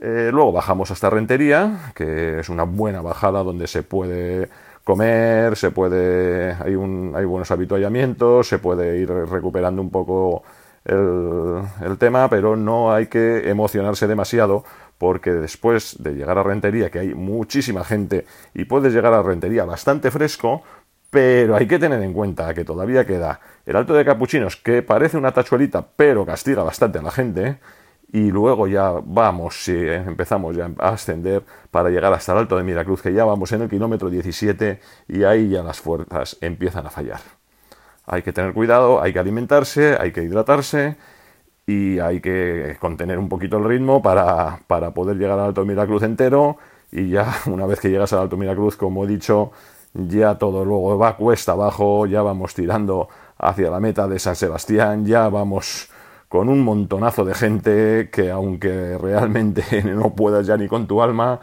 Eh, 0.00 0.30
luego 0.32 0.52
bajamos 0.52 0.90
hasta 0.90 1.10
Rentería, 1.10 1.92
que 1.94 2.40
es 2.40 2.48
una 2.48 2.64
buena 2.64 3.00
bajada 3.00 3.42
donde 3.42 3.66
se 3.66 3.82
puede 3.82 4.48
comer, 4.82 5.56
se 5.56 5.70
puede, 5.70 6.52
hay, 6.52 6.74
un, 6.74 7.12
hay 7.14 7.24
buenos 7.24 7.50
habituallamientos, 7.50 8.48
se 8.48 8.58
puede 8.58 8.98
ir 8.98 9.10
recuperando 9.10 9.80
un 9.80 9.90
poco 9.90 10.42
el, 10.84 11.96
tema, 11.98 12.28
pero 12.28 12.56
no 12.56 12.92
hay 12.92 13.06
que 13.06 13.48
emocionarse 13.48 14.06
demasiado 14.06 14.64
porque 14.98 15.32
después 15.32 15.96
de 16.00 16.14
llegar 16.14 16.38
a 16.38 16.42
Rentería, 16.42 16.90
que 16.90 16.98
hay 16.98 17.14
muchísima 17.14 17.84
gente 17.84 18.26
y 18.54 18.64
puedes 18.64 18.92
llegar 18.92 19.12
a 19.14 19.22
Rentería 19.22 19.64
bastante 19.64 20.10
fresco, 20.10 20.62
pero 21.10 21.56
hay 21.56 21.66
que 21.66 21.78
tener 21.78 22.02
en 22.02 22.12
cuenta 22.12 22.52
que 22.54 22.64
todavía 22.64 23.06
queda 23.06 23.40
el 23.66 23.76
Alto 23.76 23.94
de 23.94 24.04
Capuchinos, 24.04 24.56
que 24.56 24.82
parece 24.82 25.16
una 25.16 25.32
tachuelita, 25.32 25.86
pero 25.96 26.26
castiga 26.26 26.62
bastante 26.62 26.98
a 26.98 27.02
la 27.02 27.10
gente, 27.10 27.58
y 28.14 28.30
luego 28.30 28.68
ya 28.68 28.92
vamos, 29.04 29.64
si 29.64 29.76
empezamos 29.76 30.54
ya 30.54 30.70
a 30.78 30.90
ascender 30.90 31.42
para 31.72 31.90
llegar 31.90 32.12
hasta 32.12 32.30
el 32.30 32.38
Alto 32.38 32.56
de 32.56 32.62
Miracruz, 32.62 33.02
que 33.02 33.12
ya 33.12 33.24
vamos 33.24 33.50
en 33.50 33.62
el 33.62 33.68
kilómetro 33.68 34.08
17 34.08 34.80
y 35.08 35.24
ahí 35.24 35.48
ya 35.48 35.64
las 35.64 35.80
fuerzas 35.80 36.36
empiezan 36.40 36.86
a 36.86 36.90
fallar. 36.90 37.18
Hay 38.06 38.22
que 38.22 38.32
tener 38.32 38.52
cuidado, 38.52 39.02
hay 39.02 39.12
que 39.12 39.18
alimentarse, 39.18 39.96
hay 39.98 40.12
que 40.12 40.22
hidratarse 40.22 40.96
y 41.66 41.98
hay 41.98 42.20
que 42.20 42.76
contener 42.80 43.18
un 43.18 43.28
poquito 43.28 43.56
el 43.58 43.64
ritmo 43.64 44.02
para, 44.02 44.60
para 44.66 44.92
poder 44.92 45.16
llegar 45.16 45.38
al 45.38 45.46
Alto 45.46 45.64
Miracruz 45.64 46.02
entero. 46.02 46.58
Y 46.92 47.10
ya 47.10 47.34
una 47.46 47.66
vez 47.66 47.80
que 47.80 47.90
llegas 47.90 48.12
al 48.12 48.20
Alto 48.20 48.36
Miracruz, 48.36 48.76
como 48.76 49.04
he 49.04 49.06
dicho, 49.06 49.52
ya 49.94 50.36
todo 50.36 50.64
luego 50.64 50.98
va 50.98 51.16
cuesta 51.16 51.52
abajo, 51.52 52.06
ya 52.06 52.22
vamos 52.22 52.54
tirando 52.54 53.08
hacia 53.38 53.70
la 53.70 53.80
meta 53.80 54.08
de 54.08 54.18
San 54.18 54.36
Sebastián, 54.36 55.06
ya 55.06 55.28
vamos 55.28 55.88
con 56.28 56.48
un 56.48 56.62
montonazo 56.62 57.24
de 57.24 57.34
gente 57.34 58.10
que 58.12 58.30
aunque 58.30 58.98
realmente 58.98 59.82
no 59.84 60.14
puedas 60.14 60.46
ya 60.46 60.56
ni 60.56 60.68
con 60.68 60.86
tu 60.86 61.00
alma, 61.02 61.40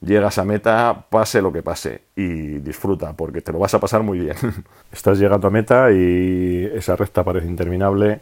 llegas 0.00 0.38
a 0.38 0.44
meta, 0.44 1.06
pase 1.10 1.42
lo 1.42 1.52
que 1.52 1.62
pase, 1.62 2.02
y 2.16 2.58
disfruta, 2.58 3.12
porque 3.12 3.40
te 3.40 3.52
lo 3.52 3.58
vas 3.58 3.74
a 3.74 3.80
pasar 3.80 4.02
muy 4.02 4.18
bien. 4.18 4.36
Estás 4.92 5.18
llegando 5.18 5.48
a 5.48 5.50
meta 5.50 5.92
y 5.92 6.70
esa 6.74 6.96
recta 6.96 7.24
parece 7.24 7.46
interminable 7.46 8.20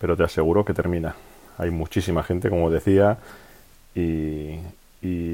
pero 0.00 0.16
te 0.16 0.24
aseguro 0.24 0.64
que 0.64 0.74
termina. 0.74 1.14
Hay 1.58 1.70
muchísima 1.70 2.22
gente, 2.22 2.48
como 2.48 2.70
decía, 2.70 3.18
y, 3.94 4.58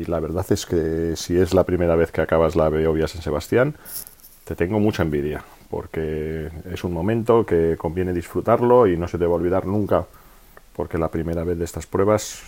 la 0.07 0.21
verdad 0.21 0.45
es 0.51 0.67
que 0.67 1.15
si 1.17 1.37
es 1.39 1.55
la 1.55 1.65
primera 1.65 1.97
vez 1.97 2.11
que 2.13 2.21
acabas 2.21 2.57
la 2.57 2.69
Beovia 2.69 3.09
San 3.09 3.23
Sebastián, 3.23 3.75
te 4.45 4.55
tengo 4.55 4.81
mucha 4.81 5.03
envidia, 5.03 5.45
porque 5.71 6.51
es 6.73 6.85
un 6.85 6.93
momento 6.93 7.47
que 7.47 7.77
conviene 7.77 8.13
disfrutarlo 8.13 8.87
y 8.87 8.97
no 8.97 9.09
se 9.09 9.19
te 9.19 9.27
va 9.27 9.33
a 9.33 9.37
olvidar 9.37 9.67
nunca, 9.67 10.05
porque 10.75 10.99
la 10.99 11.09
primera 11.09 11.45
vez 11.45 11.59
de 11.59 11.65
estas 11.65 11.87
pruebas 11.87 12.43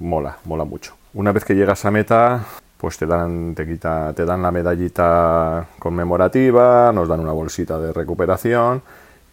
mola, 0.00 0.38
mola 0.44 0.64
mucho. 0.64 0.94
Una 1.14 1.32
vez 1.32 1.44
que 1.44 1.54
llegas 1.54 1.84
a 1.84 1.90
meta, 1.90 2.44
pues 2.76 2.96
te 2.98 3.06
dan, 3.06 3.54
te 3.54 3.66
quita, 3.66 4.12
te 4.14 4.24
dan 4.24 4.42
la 4.42 4.50
medallita 4.50 5.66
conmemorativa, 5.78 6.92
nos 6.92 7.08
dan 7.08 7.20
una 7.20 7.32
bolsita 7.32 7.78
de 7.78 7.92
recuperación 7.92 8.82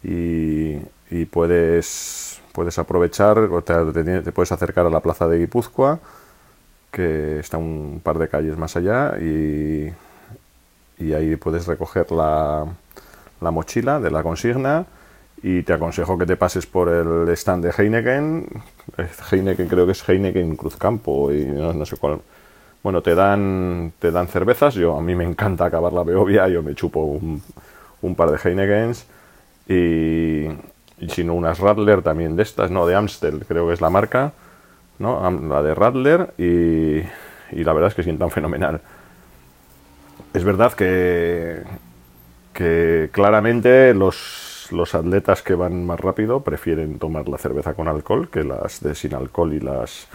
y, 0.03 0.77
puedes, 1.31 2.41
puedes 2.51 2.77
aprovechar, 2.77 3.49
te, 3.63 4.21
te, 4.21 4.31
puedes 4.31 4.51
acercar 4.51 4.85
a 4.85 4.89
la 4.89 4.99
plaza 4.99 5.27
de 5.27 5.39
Guipúzcoa, 5.39 5.99
que 6.91 7.39
está 7.39 7.57
un 7.57 8.01
par 8.03 8.17
de 8.17 8.27
calles 8.27 8.57
más 8.57 8.75
allá, 8.75 9.17
y, 9.19 9.91
y 10.97 11.13
ahí 11.13 11.35
puedes 11.35 11.67
recoger 11.67 12.11
la, 12.11 12.65
la 13.41 13.51
mochila 13.51 13.99
de 13.99 14.11
la 14.11 14.23
consigna 14.23 14.85
y 15.41 15.63
te 15.63 15.73
aconsejo 15.73 16.17
que 16.17 16.25
te 16.25 16.37
pases 16.37 16.65
por 16.65 16.89
el 16.89 17.29
stand 17.29 17.65
de 17.65 17.71
Heineken. 17.71 18.47
Heineken 19.31 19.67
creo 19.67 19.85
que 19.85 19.91
es 19.91 20.07
Heineken 20.07 20.55
Cruzcampo 20.55 21.31
y 21.31 21.45
no, 21.45 21.73
no, 21.73 21.85
sé 21.85 21.97
cuál. 21.97 22.19
Bueno, 22.83 23.01
te 23.01 23.15
dan, 23.15 23.93
te 23.99 24.11
dan 24.11 24.27
cervezas. 24.27 24.75
Yo 24.75 24.97
a 24.97 25.01
mí 25.01 25.15
me 25.15 25.23
encanta 25.23 25.65
acabar 25.65 25.93
la 25.93 26.03
Beovia. 26.03 26.47
Yo 26.47 26.63
me 26.63 26.75
chupo 26.75 27.01
un, 28.01 28.15
par 28.15 28.31
de 28.31 28.37
Heinekens 28.37 29.05
y, 29.67 30.45
y 31.03 31.09
sino 31.09 31.33
unas 31.33 31.59
Radler 31.59 32.01
también 32.01 32.35
de 32.35 32.43
estas, 32.43 32.71
no, 32.71 32.85
de 32.85 32.95
Amstel, 32.95 33.45
creo 33.47 33.67
que 33.67 33.73
es 33.73 33.81
la 33.81 33.89
marca, 33.89 34.33
¿no? 34.99 35.29
La 35.49 35.63
de 35.63 35.73
Radler 35.73 36.33
y, 36.37 36.99
y 37.51 37.63
la 37.63 37.73
verdad 37.73 37.89
es 37.89 37.95
que 37.95 38.03
sientan 38.03 38.29
fenomenal. 38.29 38.81
Es 40.33 40.43
verdad 40.43 40.73
que 40.73 41.63
que 42.55 43.09
claramente 43.11 43.93
los, 43.93 44.15
los 44.71 44.95
atletas 44.95 45.41
que 45.41 45.55
van 45.55 45.85
más 45.85 45.99
rápido 45.99 46.41
prefieren 46.41 46.99
tomar 46.99 47.27
la 47.27 47.37
cerveza 47.37 47.73
con 47.73 47.87
alcohol 47.87 48.29
que 48.29 48.43
las 48.43 48.81
de 48.81 48.95
sin 48.95 49.13
alcohol 49.13 49.53
y 49.53 49.59
las 49.59 50.07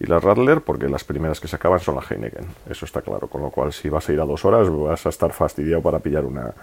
y 0.00 0.06
las 0.06 0.22
Radler, 0.22 0.60
porque 0.60 0.88
las 0.88 1.02
primeras 1.02 1.40
que 1.40 1.48
se 1.48 1.56
acaban 1.56 1.80
son 1.80 1.96
las 1.96 2.08
Heineken, 2.08 2.46
eso 2.70 2.84
está 2.84 3.02
claro, 3.02 3.26
con 3.26 3.42
lo 3.42 3.50
cual 3.50 3.72
si 3.72 3.88
vas 3.88 4.08
a 4.08 4.12
ir 4.12 4.20
a 4.20 4.24
dos 4.24 4.44
horas 4.44 4.68
vas 4.70 5.06
a 5.06 5.08
estar 5.08 5.32
fastidiado 5.32 5.82
para 5.82 5.98
pillar 5.98 6.24
una, 6.24 6.54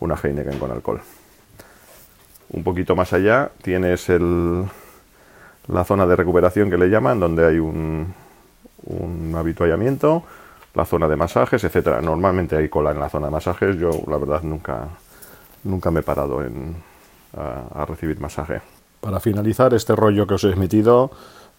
una 0.00 0.16
Heineken 0.16 0.58
con 0.58 0.70
alcohol. 0.70 1.00
Un 2.50 2.64
poquito 2.64 2.96
más 2.96 3.12
allá 3.12 3.50
tienes 3.62 4.08
el, 4.08 4.64
la 5.68 5.84
zona 5.84 6.06
de 6.06 6.16
recuperación 6.16 6.70
que 6.70 6.76
le 6.76 6.88
llaman, 6.88 7.20
donde 7.20 7.46
hay 7.46 7.58
un, 7.58 8.12
un 8.84 9.34
habituallamiento, 9.36 10.24
la 10.74 10.84
zona 10.84 11.08
de 11.08 11.16
masajes, 11.16 11.62
etcétera. 11.64 12.00
Normalmente 12.00 12.56
hay 12.56 12.68
cola 12.68 12.90
en 12.90 13.00
la 13.00 13.08
zona 13.08 13.26
de 13.26 13.32
masajes. 13.32 13.76
Yo, 13.76 13.90
la 14.08 14.16
verdad, 14.16 14.42
nunca, 14.42 14.88
nunca 15.64 15.90
me 15.90 16.00
he 16.00 16.02
parado 16.02 16.40
a, 17.34 17.84
recibir 17.86 18.20
masaje. 18.20 18.60
Para 19.00 19.20
finalizar 19.20 19.74
este 19.74 19.96
rollo 19.96 20.26
que 20.26 20.34
os 20.34 20.44
he 20.44 20.50
emitido, 20.50 21.10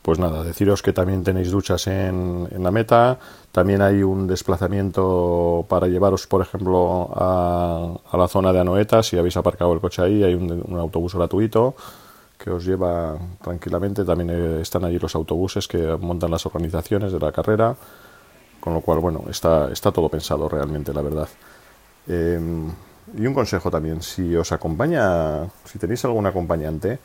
pues 0.01 0.19
nada, 0.19 0.43
deciros 0.43 0.81
que 0.81 0.93
también 0.93 1.23
tenéis 1.23 1.51
duchas 1.51 1.87
en, 1.87 2.47
en, 2.51 2.63
la 2.63 2.71
meta, 2.71 3.19
también 3.51 3.81
hay 3.81 4.03
un 4.03 4.27
desplazamiento 4.27 5.65
para 5.67 5.87
llevaros, 5.87 6.27
por 6.27 6.41
ejemplo, 6.41 7.09
a, 7.15 8.17
la 8.17 8.27
zona 8.27 8.53
de 8.53 8.59
Anoeta, 8.59 9.01
si 9.03 9.17
habéis 9.17 9.37
aparcado 9.37 9.73
el 9.73 9.79
coche 9.79 10.01
ahí, 10.01 10.23
hay 10.23 10.35
un, 10.35 10.63
un 10.67 10.79
autobús 10.79 11.15
gratuito 11.15 11.75
que 12.43 12.49
os 12.49 12.65
lleva 12.65 13.17
tranquilamente, 13.41 14.03
también 14.03 14.29
eh, 14.29 14.61
están 14.61 14.83
allí 14.83 14.99
los 14.99 15.15
autobuses 15.15 15.65
que 15.65 15.95
montan 15.95 16.29
las 16.29 16.45
organizaciones 16.45 17.13
de 17.13 17.19
la 17.19 17.31
carrera, 17.31 17.73
con 18.59 18.73
lo 18.73 18.81
cual, 18.81 18.99
bueno, 18.99 19.23
está, 19.29 19.71
está 19.71 19.93
todo 19.93 20.09
pensado 20.09 20.49
realmente, 20.49 20.93
la 20.93 21.01
verdad. 21.01 21.29
Em, 22.05 22.69
y 23.17 23.25
un 23.25 23.33
consejo 23.33 23.69
también, 23.69 24.01
si 24.01 24.35
os 24.35 24.51
acompaña, 24.51 25.45
si 25.65 25.79
tenéis 25.79 26.03
algún 26.05 26.25
acompañante, 26.25 26.99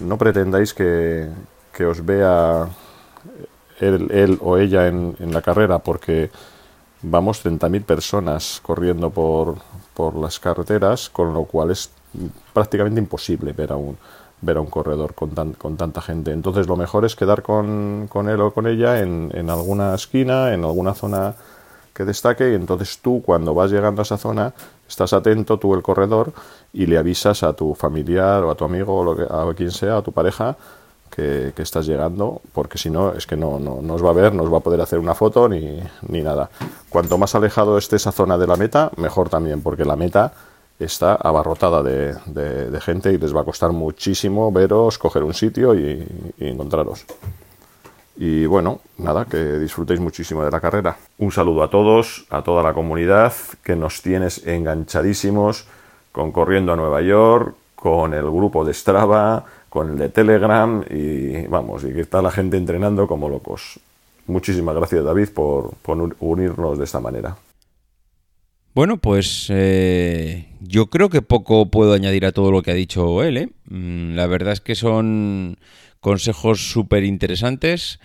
no 0.00 0.18
pretendáis 0.18 0.74
que, 0.74 1.28
que 1.72 1.86
os 1.86 2.04
vea 2.04 2.68
él, 3.80 4.10
él 4.10 4.38
o 4.40 4.58
ella 4.58 4.88
en, 4.88 5.16
en, 5.20 5.32
la 5.32 5.42
carrera, 5.42 5.78
porque 5.78 6.30
vamos 7.02 7.44
30.000 7.44 7.84
personas 7.84 8.60
corriendo 8.62 9.10
por, 9.10 9.56
por 9.94 10.14
las 10.16 10.40
carreteras, 10.40 11.10
con 11.10 11.32
lo 11.34 11.44
cual 11.44 11.70
es 11.70 11.90
prácticamente 12.52 13.00
imposible 13.00 13.52
ver 13.52 13.72
a 13.72 13.76
un, 13.76 13.98
ver 14.40 14.56
a 14.56 14.60
un 14.60 14.68
corredor 14.68 15.14
con, 15.14 15.30
tan, 15.30 15.52
con 15.52 15.76
tanta 15.76 16.00
gente. 16.00 16.32
Entonces 16.32 16.66
lo 16.66 16.76
mejor 16.76 17.04
es 17.04 17.16
quedar 17.16 17.42
con, 17.42 18.06
con 18.08 18.28
él 18.28 18.40
o 18.40 18.52
con 18.52 18.66
ella 18.66 19.00
en, 19.00 19.30
en, 19.34 19.50
alguna 19.50 19.94
esquina, 19.94 20.52
en 20.52 20.64
alguna 20.64 20.94
zona 20.94 21.34
que 21.96 22.04
destaque 22.04 22.52
y 22.52 22.54
entonces 22.54 22.98
tú 22.98 23.22
cuando 23.24 23.54
vas 23.54 23.70
llegando 23.70 24.02
a 24.02 24.04
esa 24.04 24.18
zona 24.18 24.52
estás 24.86 25.14
atento, 25.14 25.58
tú 25.58 25.74
el 25.74 25.82
corredor, 25.82 26.32
y 26.72 26.84
le 26.84 26.98
avisas 26.98 27.42
a 27.42 27.54
tu 27.54 27.74
familiar 27.74 28.44
o 28.44 28.50
a 28.50 28.54
tu 28.54 28.64
amigo 28.64 28.98
o 28.98 29.04
lo 29.04 29.16
que, 29.16 29.22
a 29.22 29.54
quien 29.54 29.70
sea, 29.70 29.96
a 29.96 30.02
tu 30.02 30.12
pareja, 30.12 30.56
que, 31.10 31.54
estás 31.56 31.86
llegando, 31.86 32.42
porque 32.52 32.76
si 32.76 32.90
no 32.90 33.14
es 33.14 33.26
que 33.26 33.36
no, 33.36 33.58
no, 33.58 33.80
no, 33.80 33.94
os 33.94 34.04
va 34.04 34.10
a 34.10 34.12
ver, 34.12 34.34
no 34.34 34.42
os 34.42 34.52
va 34.52 34.58
a 34.58 34.60
poder 34.60 34.82
hacer 34.82 34.98
una 34.98 35.14
foto 35.14 35.48
ni, 35.48 35.80
ni 36.08 36.20
nada. 36.20 36.50
Cuanto 36.90 37.16
más 37.16 37.34
alejado 37.34 37.78
esté 37.78 37.96
esa 37.96 38.12
zona 38.12 38.36
de 38.36 38.46
la 38.46 38.56
meta, 38.56 38.90
mejor 38.98 39.30
también, 39.30 39.62
porque 39.62 39.86
la 39.86 39.96
meta 39.96 40.34
está 40.78 41.14
abarrotada 41.14 41.82
de, 41.82 42.14
de, 42.26 42.70
de, 42.70 42.80
gente 42.82 43.10
y 43.10 43.16
les 43.16 43.34
va 43.34 43.40
a 43.40 43.44
costar 43.44 43.72
muchísimo 43.72 44.52
veros, 44.52 44.98
coger 44.98 45.22
un 45.22 45.32
sitio 45.32 45.74
y, 45.74 46.06
y, 46.36 46.48
encontraros. 46.48 47.06
Y 48.16 48.46
bueno, 48.46 48.80
nada, 48.98 49.26
que 49.26 49.36
disfrutéis 49.58 50.00
muchísimo 50.00 50.44
de 50.44 50.50
la 50.50 50.60
carrera. 50.60 50.96
Un 51.18 51.30
saludo 51.30 51.62
a 51.62 51.70
todos, 51.70 52.26
a 52.30 52.42
toda 52.42 52.62
la 52.62 52.72
comunidad, 52.72 53.32
que 53.62 53.76
nos 53.76 54.00
tienes 54.00 54.46
enganchadísimos 54.46 55.66
con 56.12 56.32
Corriendo 56.32 56.72
a 56.72 56.76
Nueva 56.76 57.02
York, 57.02 57.54
con 57.74 58.14
el 58.14 58.24
grupo 58.24 58.64
de 58.64 58.72
Strava, 58.72 59.44
con 59.68 59.90
el 59.90 59.98
de 59.98 60.08
Telegram 60.08 60.82
y 60.88 61.46
vamos, 61.46 61.84
y 61.84 61.92
que 61.92 62.00
está 62.00 62.22
la 62.22 62.30
gente 62.30 62.56
entrenando 62.56 63.06
como 63.06 63.28
locos. 63.28 63.78
Muchísimas 64.26 64.74
gracias 64.74 65.04
David 65.04 65.28
por, 65.34 65.74
por 65.82 66.16
unirnos 66.20 66.78
de 66.78 66.84
esta 66.84 67.00
manera. 67.00 67.36
Bueno, 68.76 68.98
pues 68.98 69.46
eh, 69.48 70.48
yo 70.60 70.90
creo 70.90 71.08
que 71.08 71.22
poco 71.22 71.70
puedo 71.70 71.94
añadir 71.94 72.26
a 72.26 72.32
todo 72.32 72.50
lo 72.50 72.60
que 72.60 72.72
ha 72.72 72.74
dicho 72.74 73.22
él. 73.22 73.38
¿eh? 73.38 73.48
Mm, 73.70 74.14
la 74.14 74.26
verdad 74.26 74.52
es 74.52 74.60
que 74.60 74.74
son 74.74 75.56
consejos 76.00 76.72
súper 76.72 77.02
interesantes. 77.02 78.00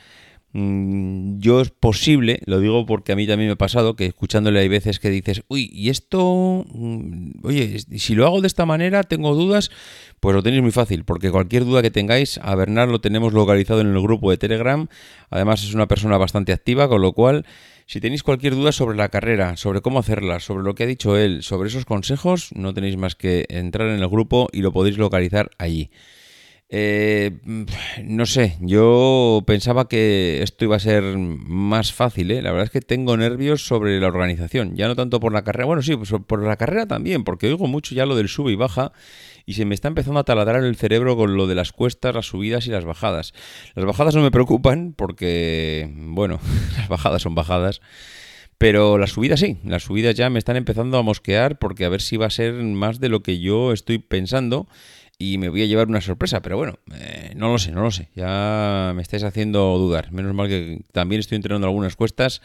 Mm, 0.53 1.39
yo 1.39 1.61
es 1.61 1.69
posible, 1.69 2.41
lo 2.45 2.59
digo 2.59 2.85
porque 2.85 3.13
a 3.13 3.15
mí 3.15 3.25
también 3.25 3.47
me 3.47 3.53
ha 3.53 3.57
pasado, 3.57 3.95
que 3.95 4.05
escuchándole 4.05 4.59
hay 4.59 4.67
veces 4.67 4.99
que 4.99 5.09
dices, 5.09 5.43
uy, 5.47 5.69
y 5.73 5.89
esto, 5.89 6.65
mm, 6.73 7.45
oye, 7.45 7.79
si 7.79 8.15
lo 8.15 8.25
hago 8.25 8.41
de 8.41 8.47
esta 8.47 8.65
manera, 8.65 9.03
tengo 9.03 9.33
dudas, 9.33 9.71
pues 10.19 10.35
lo 10.35 10.43
tenéis 10.43 10.61
muy 10.61 10.71
fácil, 10.71 11.05
porque 11.05 11.31
cualquier 11.31 11.63
duda 11.63 11.81
que 11.81 11.91
tengáis, 11.91 12.37
a 12.41 12.53
Bernard 12.55 12.89
lo 12.89 12.99
tenemos 12.99 13.31
localizado 13.31 13.79
en 13.79 13.87
el 13.87 14.01
grupo 14.01 14.29
de 14.29 14.37
Telegram, 14.37 14.87
además 15.29 15.63
es 15.63 15.73
una 15.73 15.87
persona 15.87 16.17
bastante 16.17 16.51
activa, 16.51 16.89
con 16.89 17.01
lo 17.01 17.13
cual 17.13 17.45
si 17.85 18.01
tenéis 18.01 18.23
cualquier 18.23 18.55
duda 18.55 18.73
sobre 18.73 18.97
la 18.97 19.07
carrera, 19.09 19.55
sobre 19.55 19.81
cómo 19.81 19.99
hacerla, 19.99 20.41
sobre 20.41 20.63
lo 20.63 20.75
que 20.75 20.83
ha 20.83 20.87
dicho 20.87 21.17
él, 21.17 21.43
sobre 21.43 21.69
esos 21.69 21.85
consejos, 21.85 22.49
no 22.55 22.73
tenéis 22.73 22.97
más 22.97 23.15
que 23.15 23.45
entrar 23.49 23.87
en 23.87 24.01
el 24.01 24.07
grupo 24.09 24.49
y 24.51 24.61
lo 24.61 24.73
podéis 24.73 24.97
localizar 24.97 25.51
allí. 25.57 25.91
Eh, 26.73 27.31
no 28.05 28.25
sé, 28.25 28.57
yo 28.61 29.43
pensaba 29.45 29.89
que 29.89 30.41
esto 30.41 30.63
iba 30.63 30.77
a 30.77 30.79
ser 30.79 31.03
más 31.17 31.91
fácil, 31.91 32.31
¿eh? 32.31 32.41
La 32.41 32.51
verdad 32.51 32.67
es 32.67 32.71
que 32.71 32.79
tengo 32.79 33.17
nervios 33.17 33.65
sobre 33.65 33.99
la 33.99 34.07
organización, 34.07 34.77
ya 34.77 34.87
no 34.87 34.95
tanto 34.95 35.19
por 35.19 35.33
la 35.33 35.43
carrera, 35.43 35.65
bueno, 35.65 35.81
sí, 35.81 35.97
pues 35.97 36.13
por 36.25 36.41
la 36.41 36.55
carrera 36.55 36.85
también, 36.85 37.25
porque 37.25 37.47
oigo 37.47 37.67
mucho 37.67 37.93
ya 37.93 38.05
lo 38.05 38.15
del 38.15 38.29
sube 38.29 38.53
y 38.53 38.55
baja 38.55 38.93
y 39.45 39.55
se 39.55 39.65
me 39.65 39.75
está 39.75 39.89
empezando 39.89 40.21
a 40.21 40.23
taladrar 40.23 40.63
el 40.63 40.77
cerebro 40.77 41.17
con 41.17 41.35
lo 41.35 41.45
de 41.45 41.55
las 41.55 41.73
cuestas, 41.73 42.15
las 42.15 42.27
subidas 42.27 42.65
y 42.67 42.69
las 42.69 42.85
bajadas. 42.85 43.33
Las 43.75 43.85
bajadas 43.85 44.15
no 44.15 44.21
me 44.21 44.31
preocupan 44.31 44.93
porque, 44.95 45.91
bueno, 45.93 46.39
las 46.77 46.87
bajadas 46.87 47.21
son 47.21 47.35
bajadas. 47.35 47.81
Pero 48.61 48.99
las 48.99 49.09
subidas 49.09 49.39
sí, 49.39 49.57
las 49.65 49.81
subidas 49.81 50.13
ya 50.13 50.29
me 50.29 50.37
están 50.37 50.55
empezando 50.55 50.99
a 50.99 51.01
mosquear 51.01 51.57
porque 51.57 51.83
a 51.83 51.89
ver 51.89 51.99
si 51.99 52.15
va 52.15 52.27
a 52.27 52.29
ser 52.29 52.53
más 52.53 52.99
de 52.99 53.09
lo 53.09 53.23
que 53.23 53.39
yo 53.39 53.73
estoy 53.73 53.97
pensando 53.97 54.67
y 55.17 55.39
me 55.39 55.49
voy 55.49 55.63
a 55.63 55.65
llevar 55.65 55.87
una 55.87 55.99
sorpresa, 55.99 56.43
pero 56.43 56.57
bueno, 56.57 56.75
eh, 56.93 57.33
no 57.35 57.51
lo 57.51 57.57
sé, 57.57 57.71
no 57.71 57.81
lo 57.81 57.89
sé. 57.89 58.09
Ya 58.15 58.93
me 58.95 59.01
estáis 59.01 59.23
haciendo 59.23 59.79
dudar. 59.79 60.11
Menos 60.11 60.35
mal 60.35 60.47
que 60.47 60.81
también 60.91 61.21
estoy 61.21 61.37
entrenando 61.37 61.65
algunas 61.65 61.95
cuestas 61.95 62.43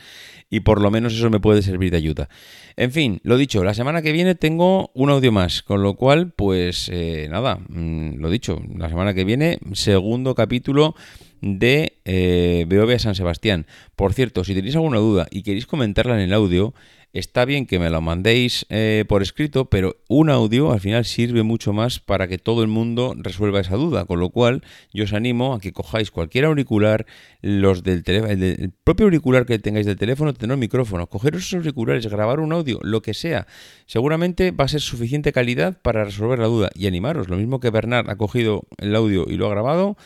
y 0.48 0.60
por 0.60 0.80
lo 0.80 0.90
menos 0.90 1.12
eso 1.12 1.28
me 1.28 1.38
puede 1.38 1.60
servir 1.60 1.90
de 1.90 1.98
ayuda. 1.98 2.30
En 2.76 2.92
fin, 2.92 3.20
lo 3.22 3.36
dicho, 3.36 3.62
la 3.62 3.74
semana 3.74 4.00
que 4.00 4.12
viene 4.12 4.34
tengo 4.34 4.92
un 4.94 5.10
audio 5.10 5.32
más, 5.32 5.62
con 5.62 5.82
lo 5.82 5.96
cual, 5.96 6.32
pues 6.34 6.88
eh, 6.90 7.28
nada, 7.30 7.58
mmm, 7.68 8.16
lo 8.16 8.30
dicho, 8.30 8.62
la 8.74 8.88
semana 8.88 9.12
que 9.12 9.24
viene, 9.24 9.58
segundo 9.74 10.34
capítulo 10.34 10.94
de 11.40 11.98
eh, 12.04 12.96
San 12.98 13.14
Sebastián. 13.14 13.66
Por 13.94 14.12
cierto, 14.12 14.44
si 14.44 14.54
tenéis 14.54 14.76
alguna 14.76 14.98
duda 14.98 15.26
y 15.30 15.42
queréis 15.42 15.66
comentarla 15.66 16.14
en 16.14 16.20
el 16.20 16.32
audio, 16.32 16.74
Está 17.16 17.46
bien 17.46 17.64
que 17.64 17.78
me 17.78 17.88
lo 17.88 18.02
mandéis 18.02 18.66
eh, 18.68 19.06
por 19.08 19.22
escrito, 19.22 19.70
pero 19.70 19.96
un 20.06 20.28
audio 20.28 20.72
al 20.72 20.80
final 20.80 21.06
sirve 21.06 21.42
mucho 21.42 21.72
más 21.72 21.98
para 21.98 22.28
que 22.28 22.36
todo 22.36 22.60
el 22.60 22.68
mundo 22.68 23.14
resuelva 23.16 23.60
esa 23.60 23.76
duda. 23.76 24.04
Con 24.04 24.20
lo 24.20 24.28
cual, 24.28 24.62
yo 24.92 25.04
os 25.04 25.14
animo 25.14 25.54
a 25.54 25.58
que 25.58 25.72
cojáis 25.72 26.10
cualquier 26.10 26.44
auricular, 26.44 27.06
los 27.40 27.82
del 27.82 28.02
teléfono, 28.04 28.32
el, 28.32 28.42
el, 28.42 28.70
propio 28.84 29.06
auricular 29.06 29.46
que 29.46 29.58
tengáis 29.58 29.86
del 29.86 29.96
teléfono, 29.96 30.34
tener 30.34 30.58
micrófono, 30.58 31.06
cogeros 31.06 31.40
esos 31.40 31.54
auriculares, 31.54 32.06
grabar 32.06 32.38
un 32.38 32.52
audio, 32.52 32.80
lo 32.82 33.00
que 33.00 33.14
sea. 33.14 33.46
Seguramente 33.86 34.50
va 34.50 34.66
a 34.66 34.68
ser 34.68 34.82
suficiente 34.82 35.32
calidad 35.32 35.80
para 35.80 36.04
resolver 36.04 36.38
la 36.38 36.48
duda 36.48 36.70
y 36.74 36.86
animaros. 36.86 37.30
Lo 37.30 37.38
mismo 37.38 37.60
que 37.60 37.70
Bernard 37.70 38.10
ha 38.10 38.16
cogido 38.16 38.64
el 38.76 38.94
audio 38.94 39.24
y 39.26 39.36
lo 39.36 39.46
ha 39.46 39.50
grabado, 39.50 39.96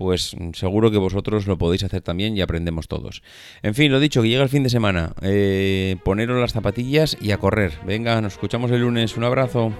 pues 0.00 0.34
seguro 0.54 0.90
que 0.90 0.96
vosotros 0.96 1.46
lo 1.46 1.58
podéis 1.58 1.84
hacer 1.84 2.00
también 2.00 2.34
y 2.34 2.40
aprendemos 2.40 2.88
todos. 2.88 3.22
En 3.62 3.74
fin, 3.74 3.92
lo 3.92 4.00
dicho, 4.00 4.22
que 4.22 4.30
llega 4.30 4.42
el 4.42 4.48
fin 4.48 4.62
de 4.62 4.70
semana. 4.70 5.12
Eh, 5.20 5.96
poneros 6.02 6.40
las 6.40 6.54
zapatillas 6.54 7.18
y 7.20 7.32
a 7.32 7.36
correr. 7.36 7.74
Venga, 7.84 8.18
nos 8.22 8.32
escuchamos 8.32 8.70
el 8.70 8.80
lunes. 8.80 9.18
Un 9.18 9.24
abrazo. 9.24 9.74